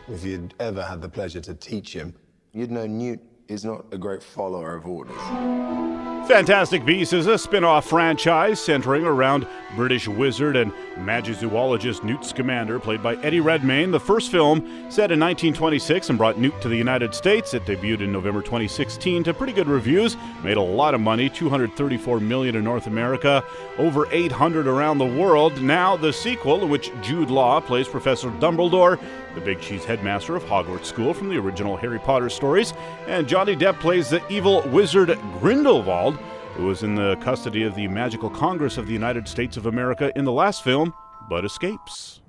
If 0.08 0.24
you'd 0.24 0.54
ever 0.62 0.82
had 0.82 1.02
the 1.02 1.10
pleasure 1.10 1.42
to 1.42 1.54
teach 1.54 1.92
him, 1.94 2.16
you'd 2.54 2.72
know 2.72 2.88
Newt 2.88 3.20
is 3.50 3.66
not 3.66 3.84
a 3.92 3.98
great 3.98 4.24
follower 4.24 4.78
of 4.78 4.88
orders. 4.88 6.13
Fantastic 6.28 6.86
Beasts 6.86 7.14
is 7.14 7.28
a 7.28 7.38
spin 7.38 7.66
off 7.66 7.86
franchise 7.86 8.58
centering 8.58 9.04
around 9.04 9.46
British 9.76 10.08
wizard 10.08 10.56
and 10.56 10.72
magizoologist 10.96 12.04
Newt 12.04 12.24
Scamander, 12.24 12.80
played 12.80 13.04
by 13.04 13.16
Eddie 13.18 13.42
Redmayne. 13.42 13.92
The 13.92 14.00
first 14.00 14.32
film, 14.32 14.60
set 14.90 15.12
in 15.12 15.20
1926 15.20 16.10
and 16.10 16.18
brought 16.18 16.38
Newt 16.38 16.60
to 16.62 16.70
the 16.70 16.78
United 16.78 17.14
States, 17.14 17.54
it 17.54 17.66
debuted 17.66 18.02
in 18.02 18.12
November 18.12 18.42
2016 18.42 19.24
to 19.26 19.34
pretty 19.34 19.52
good 19.52 19.68
reviews, 19.68 20.16
made 20.44 20.58
a 20.58 20.62
lot 20.62 20.94
of 20.94 21.02
money 21.02 21.30
234 21.30 22.20
million 22.20 22.56
in 22.56 22.64
North 22.64 22.88
America, 22.88 23.44
over 23.78 24.08
800 24.12 24.68
around 24.68 25.00
the 25.00 25.06
world. 25.06 25.62
Now, 25.62 25.98
the 25.98 26.14
sequel, 26.14 26.64
in 26.64 26.70
which 26.70 26.92
Jude 27.02 27.32
Law 27.32 27.60
plays 27.60 27.88
Professor 27.88 28.30
Dumbledore, 28.30 29.00
the 29.36 29.42
Big 29.42 29.60
Cheese 29.60 29.84
headmaster 29.84 30.36
of 30.36 30.44
Hogwarts 30.44 30.86
School 30.86 31.14
from 31.14 31.30
the 31.30 31.38
original 31.38 31.76
Harry 31.76 32.00
Potter 32.00 32.30
stories, 32.30 32.74
and 33.08 33.28
Johnny 33.28 33.56
Depp 33.56 33.80
plays 33.80 34.10
the 34.10 34.22
evil 34.32 34.62
wizard 34.70 35.18
Grindelwald, 35.40 36.20
who 36.56 36.66
was 36.66 36.84
in 36.84 36.96
the 36.96 37.16
custody 37.18 37.64
of 37.64 37.76
the 37.76 37.88
Magical 37.88 38.30
Congress 38.30 38.78
of 38.78 38.86
the 38.86 38.94
United 38.94 39.28
States 39.28 39.58
of 39.58 39.66
America 39.66 40.12
in 40.16 40.24
the 40.24 40.32
last 40.32 40.64
film, 40.64 40.94
but 41.30 41.44
escapes. 41.46 42.22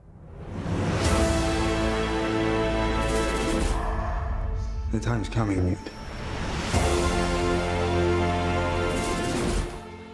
The 4.92 5.00
time's 5.00 5.28
coming, 5.28 5.62
Newt. 5.64 5.78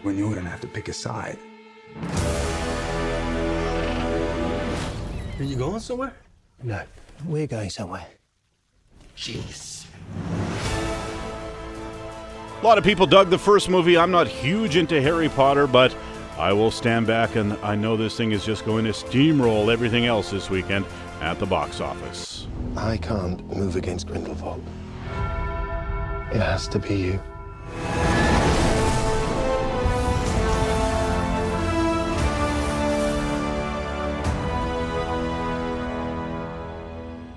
When 0.03 0.17
you're 0.17 0.35
gonna 0.35 0.49
have 0.49 0.63
to 0.63 0.67
pick 0.67 0.89
a 0.89 0.93
side. 0.93 1.39
Are 5.39 5.45
you 5.45 5.57
going 5.57 5.81
somewhere? 5.81 6.15
No, 6.63 6.83
we're 7.27 7.47
going 7.47 7.71
somewhere. 7.71 8.07
Jeez. 9.17 9.87
A 12.61 12.67
lot 12.67 12.77
of 12.77 12.85
people 12.85 13.07
dug 13.07 13.31
the 13.31 13.39
first 13.39 13.71
movie. 13.71 13.97
I'm 13.97 14.11
not 14.11 14.29
huge 14.29 14.77
into 14.77 15.01
Harry 15.01 15.31
Potter, 15.31 15.67
but 15.67 15.97
I 16.37 16.53
will 16.53 16.71
stand 16.71 17.07
back 17.07 17.35
and 17.37 17.55
I 17.63 17.75
know 17.75 17.97
this 17.97 18.19
thing 18.19 18.33
is 18.33 18.45
just 18.45 18.67
going 18.67 18.85
to 18.85 18.91
steamroll 18.91 19.73
everything 19.73 20.05
else 20.05 20.31
this 20.31 20.51
weekend 20.51 20.85
at 21.23 21.39
the 21.39 21.47
box 21.47 21.81
office. 21.81 22.49
I 22.77 22.99
can't 22.99 23.43
move 23.57 23.77
against 23.77 24.09
Grindelwald. 24.09 24.63
It 26.35 26.41
has 26.43 26.69
to 26.69 26.79
be 26.79 26.97
you. 26.97 27.21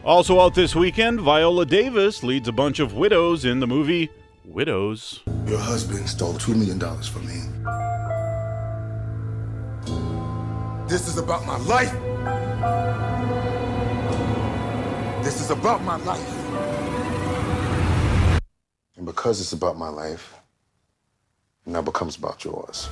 Also 0.03 0.41
out 0.41 0.53
this 0.53 0.75
weekend, 0.75 1.21
Viola 1.21 1.65
Davis 1.65 2.23
leads 2.23 2.49
a 2.49 2.51
bunch 2.51 2.81
of 2.81 2.93
widows 2.93 3.45
in 3.45 3.61
the 3.61 3.67
movie 3.67 4.11
Widows. 4.45 5.21
Your 5.47 5.59
husband 5.59 6.07
stole 6.09 6.33
$2 6.33 6.55
million 6.55 6.79
from 7.01 7.25
me. 7.25 7.41
This 10.87 11.07
is 11.07 11.17
about 11.17 11.45
my 11.45 11.57
life. 11.59 11.93
This 15.23 15.39
is 15.39 15.49
about 15.49 15.81
my 15.83 15.95
life. 16.03 16.39
And 18.97 19.05
because 19.05 19.39
it's 19.39 19.53
about 19.53 19.77
my 19.77 19.87
life, 19.87 20.35
it 21.65 21.71
now 21.71 21.81
becomes 21.81 22.17
about 22.17 22.43
yours. 22.43 22.89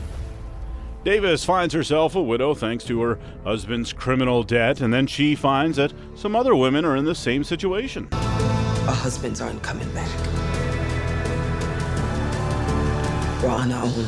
Davis 1.03 1.43
finds 1.43 1.73
herself 1.73 2.15
a 2.15 2.21
widow 2.21 2.53
thanks 2.53 2.85
to 2.85 3.01
her 3.01 3.19
husband's 3.43 3.91
criminal 3.91 4.43
debt, 4.43 4.81
and 4.81 4.93
then 4.93 5.05
she 5.05 5.35
finds 5.35 5.77
that 5.77 5.93
some 6.15 6.35
other 6.35 6.55
women 6.55 6.85
are 6.85 6.95
in 6.95 7.05
the 7.05 7.15
same 7.15 7.43
situation. 7.43 8.07
Our 8.11 8.95
husbands 8.95 9.41
aren't 9.41 9.61
coming 9.63 9.91
back. 9.93 10.40
We're 13.41 13.49
on 13.49 13.71
our 13.71 13.83
own. 13.83 14.03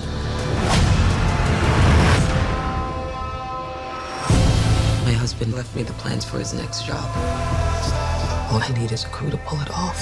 My 5.05 5.11
husband 5.13 5.53
left 5.55 5.75
me 5.75 5.81
the 5.81 5.93
plans 5.93 6.23
for 6.23 6.37
his 6.37 6.53
next 6.53 6.85
job. 6.85 7.03
All 8.51 8.61
I 8.61 8.71
need 8.77 8.91
is 8.91 9.05
a 9.05 9.07
crew 9.07 9.31
to 9.31 9.37
pull 9.37 9.59
it 9.61 9.71
off. 9.71 9.99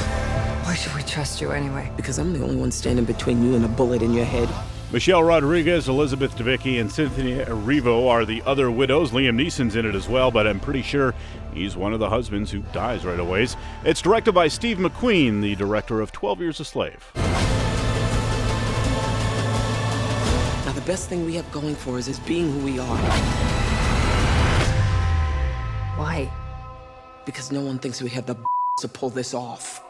Why 0.65 0.75
should 0.75 0.93
we 0.95 1.03
trust 1.03 1.39
you 1.39 1.51
anyway? 1.51 1.89
Because 1.95 2.19
I'm 2.19 2.33
the 2.33 2.43
only 2.43 2.57
one 2.57 2.71
standing 2.71 3.05
between 3.05 3.41
you 3.41 3.55
and 3.55 3.63
a 3.63 3.69
bullet 3.69 4.01
in 4.01 4.11
your 4.11 4.25
head. 4.25 4.49
Michelle 4.91 5.23
Rodriguez, 5.23 5.87
Elizabeth 5.87 6.35
Debicki, 6.35 6.81
and 6.81 6.91
Cynthia 6.91 7.45
Erivo 7.45 8.09
are 8.09 8.25
the 8.25 8.43
other 8.45 8.69
widows. 8.69 9.11
Liam 9.11 9.41
Neeson's 9.41 9.77
in 9.77 9.85
it 9.85 9.95
as 9.95 10.09
well, 10.09 10.31
but 10.31 10.45
I'm 10.45 10.59
pretty 10.59 10.81
sure 10.81 11.15
he's 11.53 11.77
one 11.77 11.93
of 11.93 11.99
the 12.01 12.09
husbands 12.09 12.51
who 12.51 12.59
dies 12.73 13.05
right 13.05 13.17
away. 13.19 13.47
It's 13.85 14.01
directed 14.01 14.33
by 14.33 14.49
Steve 14.49 14.77
McQueen, 14.77 15.41
the 15.41 15.55
director 15.55 16.01
of 16.01 16.11
12 16.11 16.41
Years 16.41 16.59
a 16.59 16.65
Slave. 16.65 17.13
Best 20.91 21.07
thing 21.07 21.25
we 21.25 21.35
have 21.35 21.49
going 21.53 21.73
for 21.73 21.97
us 21.97 22.09
is 22.09 22.19
being 22.19 22.51
who 22.51 22.59
we 22.65 22.77
are. 22.77 22.97
Why? 25.95 26.29
Because 27.25 27.49
no 27.49 27.61
one 27.61 27.79
thinks 27.79 28.01
we 28.01 28.09
have 28.09 28.25
the 28.25 28.35
to 28.81 28.89
pull 28.89 29.09
this 29.09 29.33
off. 29.33 29.81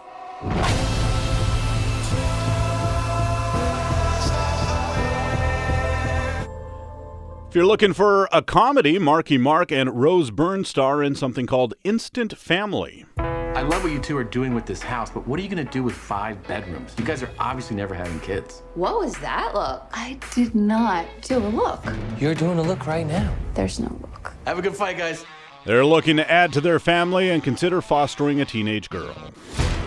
If 7.48 7.55
you're 7.55 7.65
looking 7.65 7.93
for 7.93 8.29
a 8.31 8.43
comedy, 8.43 9.00
Marky 9.00 9.39
Mark 9.39 9.72
and 9.72 10.00
Rose 10.00 10.29
Byrne 10.29 10.63
star 10.63 11.01
in 11.01 11.15
something 11.15 11.48
called 11.48 11.74
Instant 11.84 12.38
Family. 12.38 13.05
I 13.53 13.63
love 13.63 13.84
what 13.84 13.91
you 13.91 14.00
two 14.00 14.17
are 14.17 14.24
doing 14.24 14.53
with 14.55 14.65
this 14.65 14.81
house, 14.81 15.10
but 15.12 15.27
what 15.27 15.38
are 15.39 15.43
you 15.43 15.50
going 15.50 15.63
to 15.65 15.72
do 15.72 15.84
with 15.84 15.93
five 15.93 16.41
bedrooms? 16.48 16.96
You 16.98 17.03
guys 17.03 17.22
are 17.22 17.29
obviously 17.38 17.75
never 17.75 17.93
having 17.93 18.20
kids. 18.22 18.63
What 18.75 18.98
was 18.98 19.13
that 19.20 19.53
look? 19.53 19.84
I 19.91 20.17
did 20.34 20.55
not 20.55 21.05
do 21.22 21.38
a 21.38 21.50
look. 21.50 21.84
You're 22.17 22.34
doing 22.34 22.60
a 22.60 22.62
look 22.62 22.88
right 22.88 23.05
now. 23.05 23.36
There's 23.53 23.79
no 23.79 23.89
look. 24.01 24.34
Have 24.48 24.58
a 24.58 24.62
good 24.62 24.75
fight, 24.75 24.98
guys. 24.98 25.25
They're 25.65 25.86
looking 25.86 26.15
to 26.17 26.31
add 26.31 26.53
to 26.53 26.62
their 26.62 26.79
family 26.79 27.29
and 27.29 27.43
consider 27.43 27.81
fostering 27.81 28.39
a 28.39 28.46
teenage 28.46 28.89
girl. 28.89 29.15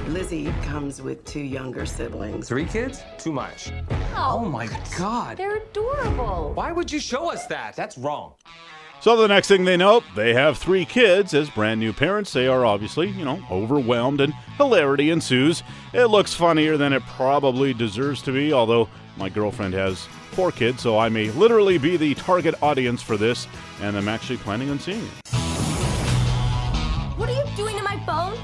Lizzie 0.08 0.52
comes 0.64 1.00
with 1.00 1.24
two 1.24 1.40
younger 1.40 1.86
siblings. 1.86 2.46
Three 2.46 2.66
kids? 2.66 3.02
Too 3.18 3.32
much. 3.32 3.72
Oh, 4.14 4.40
Oh 4.40 4.44
my 4.44 4.68
god. 4.98 5.38
They're 5.38 5.56
adorable. 5.56 6.52
Why 6.54 6.70
would 6.70 6.92
you 6.92 6.98
show 7.00 7.30
us 7.32 7.46
that? 7.46 7.74
That's 7.76 7.96
wrong. 7.96 8.34
So 9.04 9.18
the 9.18 9.28
next 9.28 9.48
thing 9.48 9.66
they 9.66 9.76
know, 9.76 10.02
they 10.16 10.32
have 10.32 10.56
three 10.56 10.86
kids. 10.86 11.34
As 11.34 11.50
brand 11.50 11.78
new 11.78 11.92
parents, 11.92 12.32
they 12.32 12.46
are 12.46 12.64
obviously, 12.64 13.10
you 13.10 13.22
know, 13.22 13.38
overwhelmed 13.50 14.22
and 14.22 14.32
hilarity 14.56 15.10
ensues. 15.10 15.62
It 15.92 16.06
looks 16.06 16.32
funnier 16.32 16.78
than 16.78 16.94
it 16.94 17.02
probably 17.02 17.74
deserves 17.74 18.22
to 18.22 18.32
be, 18.32 18.54
although 18.54 18.88
my 19.18 19.28
girlfriend 19.28 19.74
has 19.74 20.06
four 20.30 20.50
kids, 20.52 20.80
so 20.80 20.98
I 20.98 21.10
may 21.10 21.30
literally 21.32 21.76
be 21.76 21.98
the 21.98 22.14
target 22.14 22.54
audience 22.62 23.02
for 23.02 23.18
this, 23.18 23.46
and 23.82 23.94
I'm 23.94 24.08
actually 24.08 24.38
planning 24.38 24.70
on 24.70 24.78
seeing 24.78 25.04
it. 25.04 25.43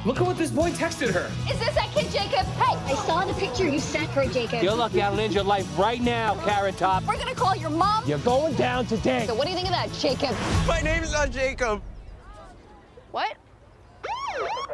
Look 0.07 0.19
at 0.19 0.27
what 0.27 0.39
this 0.39 0.51
boy 0.51 0.71
texted 0.71 1.13
her. 1.13 1.31
Is 1.53 1.59
this 1.59 1.75
that 1.75 1.91
kid 1.93 2.11
Jacob? 2.11 2.47
Hey, 2.57 2.75
I 2.91 2.95
saw 3.05 3.23
the 3.27 3.35
picture 3.35 3.69
you 3.69 3.79
sent 3.79 4.09
her, 4.13 4.25
Jacob. 4.25 4.63
You're 4.63 4.75
lucky 4.75 5.03
I'll 5.03 5.19
end 5.21 5.35
your 5.35 5.45
life 5.45 5.67
right 5.79 6.01
now, 6.01 6.37
Carrot 6.37 6.79
Top. 6.79 7.07
We're 7.07 7.19
gonna 7.19 7.35
call 7.35 7.55
your 7.55 7.69
mom. 7.69 8.07
You're 8.07 8.19
going 8.21 8.55
down 8.55 8.87
today. 8.87 9.27
So 9.27 9.35
what 9.35 9.45
do 9.45 9.51
you 9.51 9.57
think 9.57 9.69
of 9.69 9.75
that, 9.75 9.93
Jacob? 9.93 10.35
My 10.67 10.81
name's 10.81 11.13
not 11.13 11.31
Jacob. 11.31 11.83
What? 13.11 13.37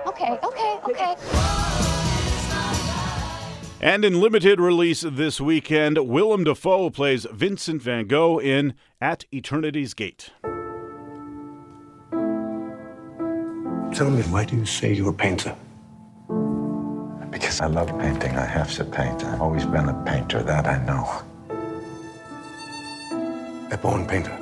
Okay, 0.06 0.38
okay, 0.45 0.78
okay. 0.85 1.16
And 3.80 4.04
in 4.04 4.21
limited 4.21 4.61
release 4.61 5.00
this 5.00 5.40
weekend, 5.40 5.99
Willem 6.09 6.45
Dafoe 6.45 6.90
plays 6.90 7.26
Vincent 7.33 7.83
van 7.83 8.06
Gogh 8.06 8.38
in 8.38 8.75
At 9.00 9.25
Eternity's 9.33 9.92
Gate. 9.92 10.30
Tell 13.96 14.10
me, 14.10 14.20
why 14.24 14.44
do 14.44 14.54
you 14.54 14.66
say 14.66 14.92
you're 14.92 15.08
a 15.08 15.12
painter? 15.14 15.56
Because 17.30 17.62
I 17.62 17.66
love 17.66 17.88
painting. 17.98 18.36
I 18.36 18.44
have 18.44 18.70
to 18.74 18.84
paint. 18.84 19.24
I've 19.24 19.40
always 19.40 19.64
been 19.64 19.88
a 19.88 19.94
painter, 20.04 20.42
that 20.42 20.66
I 20.66 20.84
know. 20.84 21.22
A 23.70 23.78
born 23.78 24.06
painter. 24.06 24.36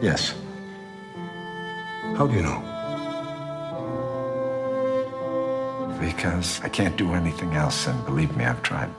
Yes. 0.00 0.36
How 2.16 2.28
do 2.28 2.36
you 2.36 2.42
know? 2.42 2.62
Because 5.98 6.60
I 6.62 6.68
can't 6.68 6.96
do 6.96 7.14
anything 7.14 7.54
else, 7.54 7.88
and 7.88 8.04
believe 8.04 8.36
me, 8.36 8.44
I've 8.44 8.62
tried. 8.62 8.90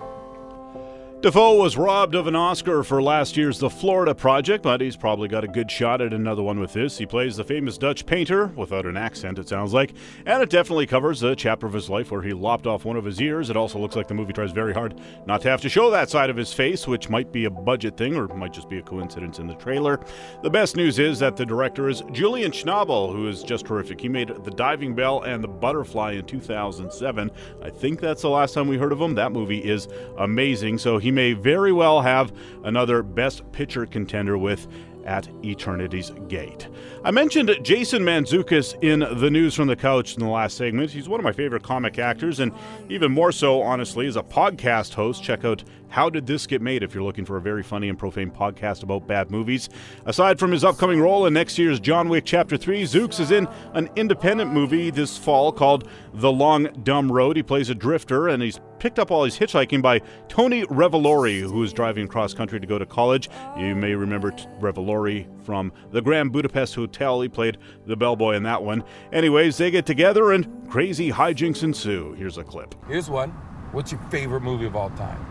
Dafoe 1.27 1.61
was 1.61 1.75
robbed 1.75 2.15
of 2.15 2.27
an 2.27 2.37
Oscar 2.37 2.85
for 2.85 3.01
last 3.01 3.35
year's 3.35 3.59
The 3.59 3.69
Florida 3.69 4.15
Project, 4.15 4.63
but 4.63 4.79
he's 4.79 4.95
probably 4.95 5.27
got 5.27 5.43
a 5.43 5.47
good 5.49 5.69
shot 5.69 5.99
at 5.99 6.13
another 6.13 6.41
one 6.41 6.57
with 6.57 6.71
this. 6.71 6.97
He 6.97 7.05
plays 7.05 7.35
the 7.35 7.43
famous 7.43 7.77
Dutch 7.77 8.05
painter, 8.05 8.47
without 8.55 8.85
an 8.85 8.95
accent, 8.95 9.37
it 9.37 9.49
sounds 9.49 9.73
like, 9.73 9.93
and 10.25 10.41
it 10.41 10.49
definitely 10.49 10.87
covers 10.87 11.23
a 11.23 11.35
chapter 11.35 11.67
of 11.67 11.73
his 11.73 11.89
life 11.89 12.11
where 12.11 12.21
he 12.21 12.31
lopped 12.31 12.65
off 12.65 12.85
one 12.85 12.95
of 12.95 13.03
his 13.03 13.19
ears. 13.19 13.49
It 13.49 13.57
also 13.57 13.77
looks 13.77 13.97
like 13.97 14.07
the 14.07 14.13
movie 14.13 14.31
tries 14.31 14.53
very 14.53 14.73
hard 14.73 15.01
not 15.25 15.41
to 15.41 15.49
have 15.49 15.59
to 15.63 15.67
show 15.67 15.91
that 15.91 16.09
side 16.09 16.29
of 16.29 16.37
his 16.37 16.53
face, 16.53 16.87
which 16.87 17.09
might 17.09 17.33
be 17.33 17.43
a 17.43 17.49
budget 17.49 17.97
thing 17.97 18.15
or 18.15 18.29
might 18.29 18.53
just 18.53 18.69
be 18.69 18.77
a 18.77 18.81
coincidence 18.81 19.37
in 19.39 19.47
the 19.47 19.55
trailer. 19.55 19.99
The 20.43 20.49
best 20.49 20.77
news 20.77 20.97
is 20.97 21.19
that 21.19 21.35
the 21.35 21.45
director 21.45 21.89
is 21.89 22.03
Julian 22.13 22.53
Schnabel, 22.53 23.11
who 23.11 23.27
is 23.27 23.43
just 23.43 23.65
terrific. 23.65 23.99
He 23.99 24.07
made 24.07 24.29
The 24.45 24.51
Diving 24.51 24.95
Bell 24.95 25.23
and 25.23 25.43
The 25.43 25.49
Butterfly 25.49 26.13
in 26.13 26.25
2007. 26.25 27.29
I 27.61 27.69
think 27.69 27.99
that's 27.99 28.21
the 28.21 28.29
last 28.29 28.53
time 28.53 28.69
we 28.69 28.77
heard 28.77 28.93
of 28.93 29.01
him. 29.01 29.15
That 29.15 29.33
movie 29.33 29.59
is 29.59 29.89
amazing, 30.17 30.77
so 30.77 30.99
he 30.99 31.16
may 31.17 31.33
very 31.33 31.71
well 31.71 31.99
have 32.01 32.31
another 32.63 33.01
Best 33.01 33.51
Picture 33.51 33.87
contender 33.87 34.37
with 34.37 34.67
at 35.03 35.27
Eternity's 35.43 36.11
Gate. 36.27 36.67
I 37.07 37.11
mentioned 37.11 37.57
Jason 37.63 38.03
Mantzoukas 38.03 38.83
in 38.83 38.99
the 38.99 39.31
news 39.31 39.55
from 39.55 39.69
the 39.69 39.77
couch 39.77 40.15
in 40.15 40.19
the 40.19 40.27
last 40.29 40.57
segment. 40.57 40.91
He's 40.91 41.07
one 41.07 41.21
of 41.21 41.23
my 41.23 41.31
favorite 41.31 41.63
comic 41.63 41.99
actors, 41.99 42.41
and 42.41 42.51
even 42.89 43.13
more 43.13 43.31
so, 43.31 43.61
honestly, 43.61 44.07
as 44.07 44.17
a 44.17 44.21
podcast 44.21 44.93
host. 44.93 45.23
Check 45.23 45.45
out 45.45 45.63
How 45.87 46.09
Did 46.09 46.27
This 46.27 46.45
Get 46.45 46.61
Made 46.61 46.83
if 46.83 46.93
you're 46.93 47.05
looking 47.05 47.23
for 47.23 47.37
a 47.37 47.41
very 47.41 47.63
funny 47.63 47.87
and 47.87 47.97
profane 47.97 48.29
podcast 48.29 48.83
about 48.83 49.07
bad 49.07 49.31
movies. 49.31 49.69
Aside 50.05 50.37
from 50.37 50.51
his 50.51 50.65
upcoming 50.65 50.99
role 50.99 51.25
in 51.25 51.33
next 51.33 51.57
year's 51.57 51.79
John 51.79 52.09
Wick 52.09 52.25
Chapter 52.25 52.57
3, 52.57 52.83
Zooks 52.83 53.21
is 53.21 53.31
in 53.31 53.47
an 53.71 53.89
independent 53.95 54.51
movie 54.51 54.89
this 54.89 55.17
fall 55.17 55.53
called 55.53 55.87
The 56.13 56.33
Long 56.33 56.65
Dumb 56.83 57.09
Road. 57.09 57.37
He 57.37 57.43
plays 57.43 57.69
a 57.69 57.75
drifter, 57.75 58.27
and 58.27 58.43
he's 58.43 58.59
picked 58.79 58.99
up 58.99 59.11
all 59.11 59.23
his 59.23 59.39
hitchhiking 59.39 59.81
by 59.81 60.01
Tony 60.27 60.63
Revolori, 60.65 61.39
who 61.39 61.63
is 61.63 61.71
driving 61.71 62.03
across 62.03 62.33
country 62.33 62.59
to 62.59 62.67
go 62.67 62.77
to 62.77 62.85
college. 62.85 63.29
You 63.57 63.75
may 63.75 63.95
remember 63.95 64.31
Revolori 64.59 65.25
from 65.45 65.71
the 65.91 66.01
Grand 66.01 66.33
Budapest 66.33 66.75
Hotel. 66.75 66.96
He 66.97 67.29
played 67.29 67.57
the 67.85 67.95
bellboy 67.95 68.33
in 68.35 68.43
that 68.43 68.61
one. 68.63 68.83
Anyways, 69.13 69.57
they 69.57 69.71
get 69.71 69.85
together 69.85 70.31
and 70.31 70.69
crazy 70.69 71.11
hijinks 71.11 71.63
ensue. 71.63 72.13
Here's 72.13 72.37
a 72.37 72.43
clip. 72.43 72.73
Here's 72.87 73.09
one. 73.09 73.29
What's 73.71 73.91
your 73.91 74.01
favorite 74.09 74.41
movie 74.41 74.65
of 74.65 74.75
all 74.75 74.89
time? 74.91 75.23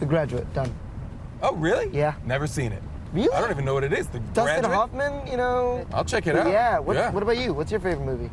The 0.00 0.06
Graduate. 0.06 0.52
Done. 0.54 0.74
Oh, 1.42 1.54
really? 1.54 1.88
Yeah. 1.96 2.14
Never 2.24 2.46
seen 2.46 2.72
it. 2.72 2.82
Really? 3.12 3.32
I 3.32 3.40
don't 3.40 3.50
even 3.50 3.64
know 3.64 3.74
what 3.74 3.84
it 3.84 3.92
is. 3.92 4.08
The 4.08 4.18
Dustin 4.18 4.44
Graduate? 4.62 4.72
Hoffman, 4.74 5.26
you 5.26 5.36
know. 5.36 5.86
I'll 5.92 6.04
check 6.04 6.26
it 6.26 6.34
out. 6.36 6.48
Yeah. 6.48 6.78
What, 6.80 6.96
Yeah. 6.96 7.10
what 7.12 7.22
about 7.22 7.38
you? 7.38 7.52
What's 7.54 7.70
your 7.70 7.80
favorite 7.80 8.04
movie? 8.04 8.30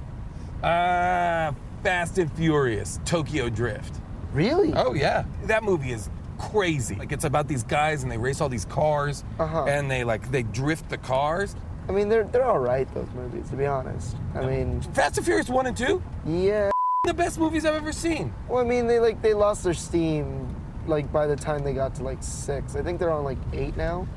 Uh, 0.63 1.51
Fast 1.83 2.17
and 2.17 2.31
Furious, 2.33 2.99
Tokyo 3.05 3.49
Drift. 3.49 3.99
Really? 4.33 4.71
Oh 4.75 4.93
yeah, 4.93 5.25
that 5.45 5.63
movie 5.63 5.91
is 5.91 6.09
crazy. 6.37 6.95
Like 6.95 7.11
it's 7.11 7.25
about 7.25 7.47
these 7.47 7.63
guys 7.63 8.03
and 8.03 8.11
they 8.11 8.17
race 8.17 8.39
all 8.41 8.49
these 8.49 8.65
cars, 8.65 9.23
Uh-huh. 9.39 9.65
and 9.65 9.89
they 9.89 10.03
like 10.03 10.31
they 10.31 10.43
drift 10.43 10.89
the 10.89 10.97
cars. 10.97 11.55
I 11.87 11.91
mean, 11.91 12.09
they're 12.09 12.23
they're 12.25 12.45
all 12.45 12.59
right. 12.59 12.91
Those 12.93 13.09
movies, 13.15 13.49
to 13.49 13.55
be 13.55 13.65
honest. 13.65 14.15
I 14.35 14.45
mean, 14.45 14.81
Fast 14.93 15.17
and 15.17 15.25
Furious 15.25 15.49
one 15.49 15.65
and 15.65 15.75
two, 15.75 16.01
yeah. 16.25 16.71
the 17.03 17.13
best 17.13 17.39
movies 17.39 17.65
I've 17.65 17.75
ever 17.75 17.91
seen. 17.91 18.33
Well, 18.47 18.63
I 18.63 18.67
mean, 18.67 18.87
they 18.87 18.99
like 18.99 19.21
they 19.21 19.33
lost 19.33 19.63
their 19.63 19.73
steam, 19.73 20.55
like 20.87 21.11
by 21.11 21.27
the 21.27 21.35
time 21.35 21.63
they 21.63 21.73
got 21.73 21.95
to 21.95 22.03
like 22.03 22.21
six. 22.21 22.75
I 22.75 22.81
think 22.81 22.99
they're 22.99 23.11
on 23.11 23.23
like 23.23 23.39
eight 23.53 23.75
now. 23.75 24.07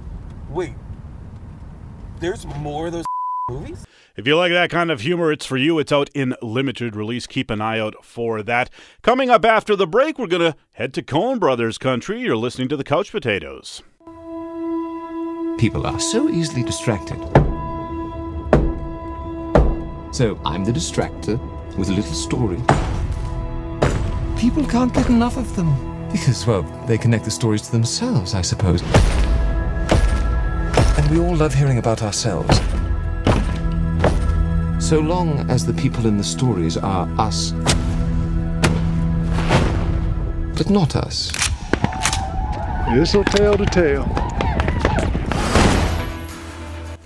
Wait, 0.51 0.75
there's 2.21 2.47
more 2.47 2.87
of 2.87 2.93
those 2.93 3.05
movies? 3.51 3.85
If 4.17 4.29
you 4.29 4.37
like 4.37 4.53
that 4.53 4.71
kind 4.71 4.93
of 4.93 5.01
humor, 5.01 5.33
it's 5.33 5.45
for 5.45 5.57
you. 5.57 5.81
It's 5.81 5.91
out 5.91 6.09
in 6.15 6.37
limited 6.41 6.95
release. 6.95 7.27
Keep 7.27 7.51
an 7.51 7.61
eye 7.61 7.81
out 7.81 8.05
for 8.05 8.45
that. 8.45 8.71
Coming 9.03 9.29
up 9.29 9.45
after 9.45 9.75
the 9.75 9.89
break, 9.89 10.21
we're 10.21 10.29
going 10.29 10.53
to 10.53 10.57
head 10.75 10.95
to 10.95 11.03
Coen 11.03 11.41
Brothers 11.41 11.79
country. 11.79 12.21
You're 12.21 12.37
listening 12.37 12.69
to 12.69 12.77
the 12.77 12.85
Couch 12.85 13.11
Potatoes. 13.11 13.83
People 15.59 15.87
are 15.87 15.99
so 15.99 16.29
easily 16.29 16.63
distracted. 16.63 17.19
So 20.15 20.39
I'm 20.45 20.65
the 20.65 20.71
distractor 20.71 21.41
with 21.77 21.89
a 21.89 21.93
little 21.93 22.15
story. 22.15 22.63
People 24.39 24.65
can't 24.65 24.95
get 24.95 25.09
enough 25.09 25.37
of 25.37 25.57
them 25.57 25.75
because, 26.13 26.47
well, 26.47 26.63
they 26.87 26.97
connect 26.97 27.25
the 27.25 27.33
stories 27.33 27.63
to 27.63 27.73
themselves, 27.73 28.33
I 28.33 28.41
suppose. 28.41 28.81
And 30.97 31.11
we 31.11 31.19
all 31.19 31.35
love 31.35 31.53
hearing 31.53 31.79
about 31.79 32.05
ourselves. 32.05 32.57
So 34.79 35.01
long 35.01 35.51
as 35.51 35.67
the 35.67 35.75
people 35.75 36.07
in 36.07 36.17
the 36.17 36.23
stories 36.23 36.77
are 36.77 37.09
us, 37.19 37.51
but 40.57 40.71
not 40.71 40.95
us. 40.95 41.33
This'll 42.95 43.25
tell 43.25 43.57
to 43.59 43.67
tell. 43.67 44.05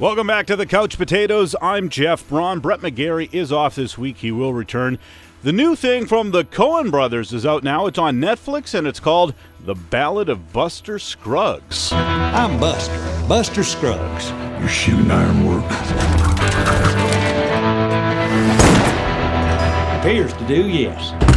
Welcome 0.01 0.29
back 0.29 0.47
to 0.47 0.55
the 0.55 0.65
Couch 0.65 0.97
Potatoes. 0.97 1.57
I'm 1.61 1.89
Jeff 1.89 2.29
Braun. 2.29 2.61
Brett 2.61 2.79
McGarry 2.79 3.29
is 3.35 3.51
off 3.51 3.75
this 3.75 3.99
week. 3.99 4.19
He 4.19 4.31
will 4.31 4.55
return. 4.55 4.97
The 5.43 5.51
new 5.51 5.75
thing 5.75 6.07
from 6.07 6.31
the 6.31 6.45
Coen 6.45 6.89
brothers 6.93 7.33
is 7.33 7.45
out 7.45 7.65
now. 7.65 7.87
It's 7.87 7.99
on 7.99 8.21
Netflix 8.21 8.79
and 8.79 8.87
it's 8.87 9.01
called 9.01 9.35
The 9.65 9.75
Ballad 9.75 10.29
of 10.29 10.53
Buster 10.53 11.01
Scruggs. 11.01 11.91
I'm 11.93 12.61
Buster, 12.61 12.97
Buster 13.27 13.65
Scruggs. 13.65 14.31
Your 14.61 14.69
shooting 14.69 15.11
iron 15.11 15.45
work. 15.45 15.65
Appears 19.99 20.33
to 20.35 20.47
do, 20.47 20.69
yes. 20.69 21.28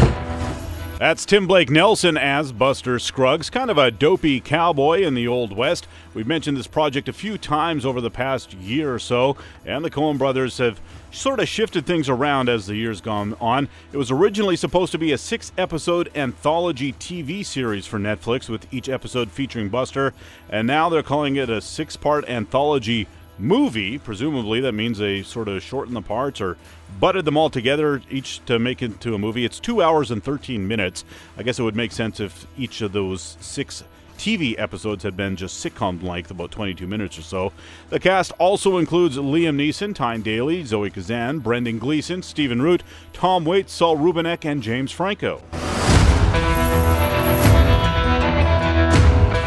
That's 1.01 1.25
Tim 1.25 1.47
Blake 1.47 1.71
Nelson 1.71 2.15
as 2.15 2.51
Buster 2.51 2.99
Scruggs, 2.99 3.49
kind 3.49 3.71
of 3.71 3.79
a 3.79 3.89
dopey 3.89 4.39
cowboy 4.39 5.01
in 5.01 5.15
the 5.15 5.27
Old 5.27 5.51
West. 5.51 5.87
We've 6.13 6.27
mentioned 6.27 6.57
this 6.57 6.67
project 6.67 7.09
a 7.09 7.13
few 7.13 7.39
times 7.39 7.87
over 7.87 7.99
the 7.99 8.11
past 8.11 8.53
year 8.53 8.93
or 8.93 8.99
so, 8.99 9.35
and 9.65 9.83
the 9.83 9.89
Coen 9.89 10.19
brothers 10.19 10.59
have 10.59 10.79
sort 11.09 11.39
of 11.39 11.47
shifted 11.47 11.87
things 11.87 12.07
around 12.07 12.49
as 12.49 12.67
the 12.67 12.75
years 12.75 13.01
gone 13.01 13.35
on. 13.41 13.67
It 13.91 13.97
was 13.97 14.11
originally 14.11 14.55
supposed 14.55 14.91
to 14.91 14.99
be 14.99 15.11
a 15.11 15.17
six 15.17 15.51
episode 15.57 16.11
anthology 16.13 16.93
TV 16.93 17.43
series 17.43 17.87
for 17.87 17.97
Netflix, 17.97 18.47
with 18.47 18.71
each 18.71 18.87
episode 18.87 19.31
featuring 19.31 19.69
Buster, 19.69 20.13
and 20.51 20.67
now 20.67 20.87
they're 20.87 21.01
calling 21.01 21.35
it 21.35 21.49
a 21.49 21.61
six 21.61 21.97
part 21.97 22.29
anthology 22.29 23.07
movie. 23.37 23.97
Presumably, 23.97 24.61
that 24.61 24.73
means 24.73 24.97
they 24.97 25.23
sort 25.23 25.47
of 25.47 25.61
shortened 25.63 25.95
the 25.95 26.01
parts 26.01 26.41
or 26.41 26.57
butted 26.99 27.25
them 27.25 27.37
all 27.37 27.49
together, 27.49 28.01
each 28.09 28.43
to 28.45 28.59
make 28.59 28.81
it 28.81 28.91
into 28.91 29.15
a 29.15 29.17
movie. 29.17 29.45
It's 29.45 29.59
two 29.59 29.81
hours 29.81 30.11
and 30.11 30.23
13 30.23 30.67
minutes. 30.67 31.03
I 31.37 31.43
guess 31.43 31.59
it 31.59 31.63
would 31.63 31.75
make 31.75 31.91
sense 31.91 32.19
if 32.19 32.47
each 32.57 32.81
of 32.81 32.91
those 32.91 33.37
six 33.39 33.83
TV 34.21 34.53
episodes 34.59 35.01
had 35.01 35.17
been 35.17 35.35
just 35.35 35.65
sitcom 35.65 36.03
length, 36.03 36.29
about 36.29 36.51
22 36.51 36.85
minutes 36.85 37.17
or 37.17 37.23
so. 37.23 37.51
The 37.89 37.99
cast 37.99 38.31
also 38.37 38.77
includes 38.77 39.17
Liam 39.17 39.55
Neeson, 39.55 39.95
Tyne 39.95 40.21
Daly, 40.21 40.63
Zoe 40.63 40.91
Kazan, 40.91 41.39
Brendan 41.39 41.79
Gleeson, 41.79 42.21
Stephen 42.21 42.61
Root, 42.61 42.83
Tom 43.13 43.45
Waits, 43.45 43.73
Saul 43.73 43.97
Rubinek, 43.97 44.45
and 44.45 44.61
James 44.61 44.91
Franco. 44.91 45.41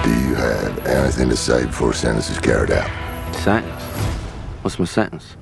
Do 0.02 0.10
you 0.10 0.34
have 0.34 0.86
anything 0.86 1.28
to 1.28 1.36
say 1.36 1.66
before 1.66 1.92
sentence 1.92 2.28
is 2.30 2.40
carried 2.40 2.72
out? 2.72 3.13
Sentence? 3.44 3.83
What's 4.62 4.78
my 4.78 4.87
sentence? 4.87 5.37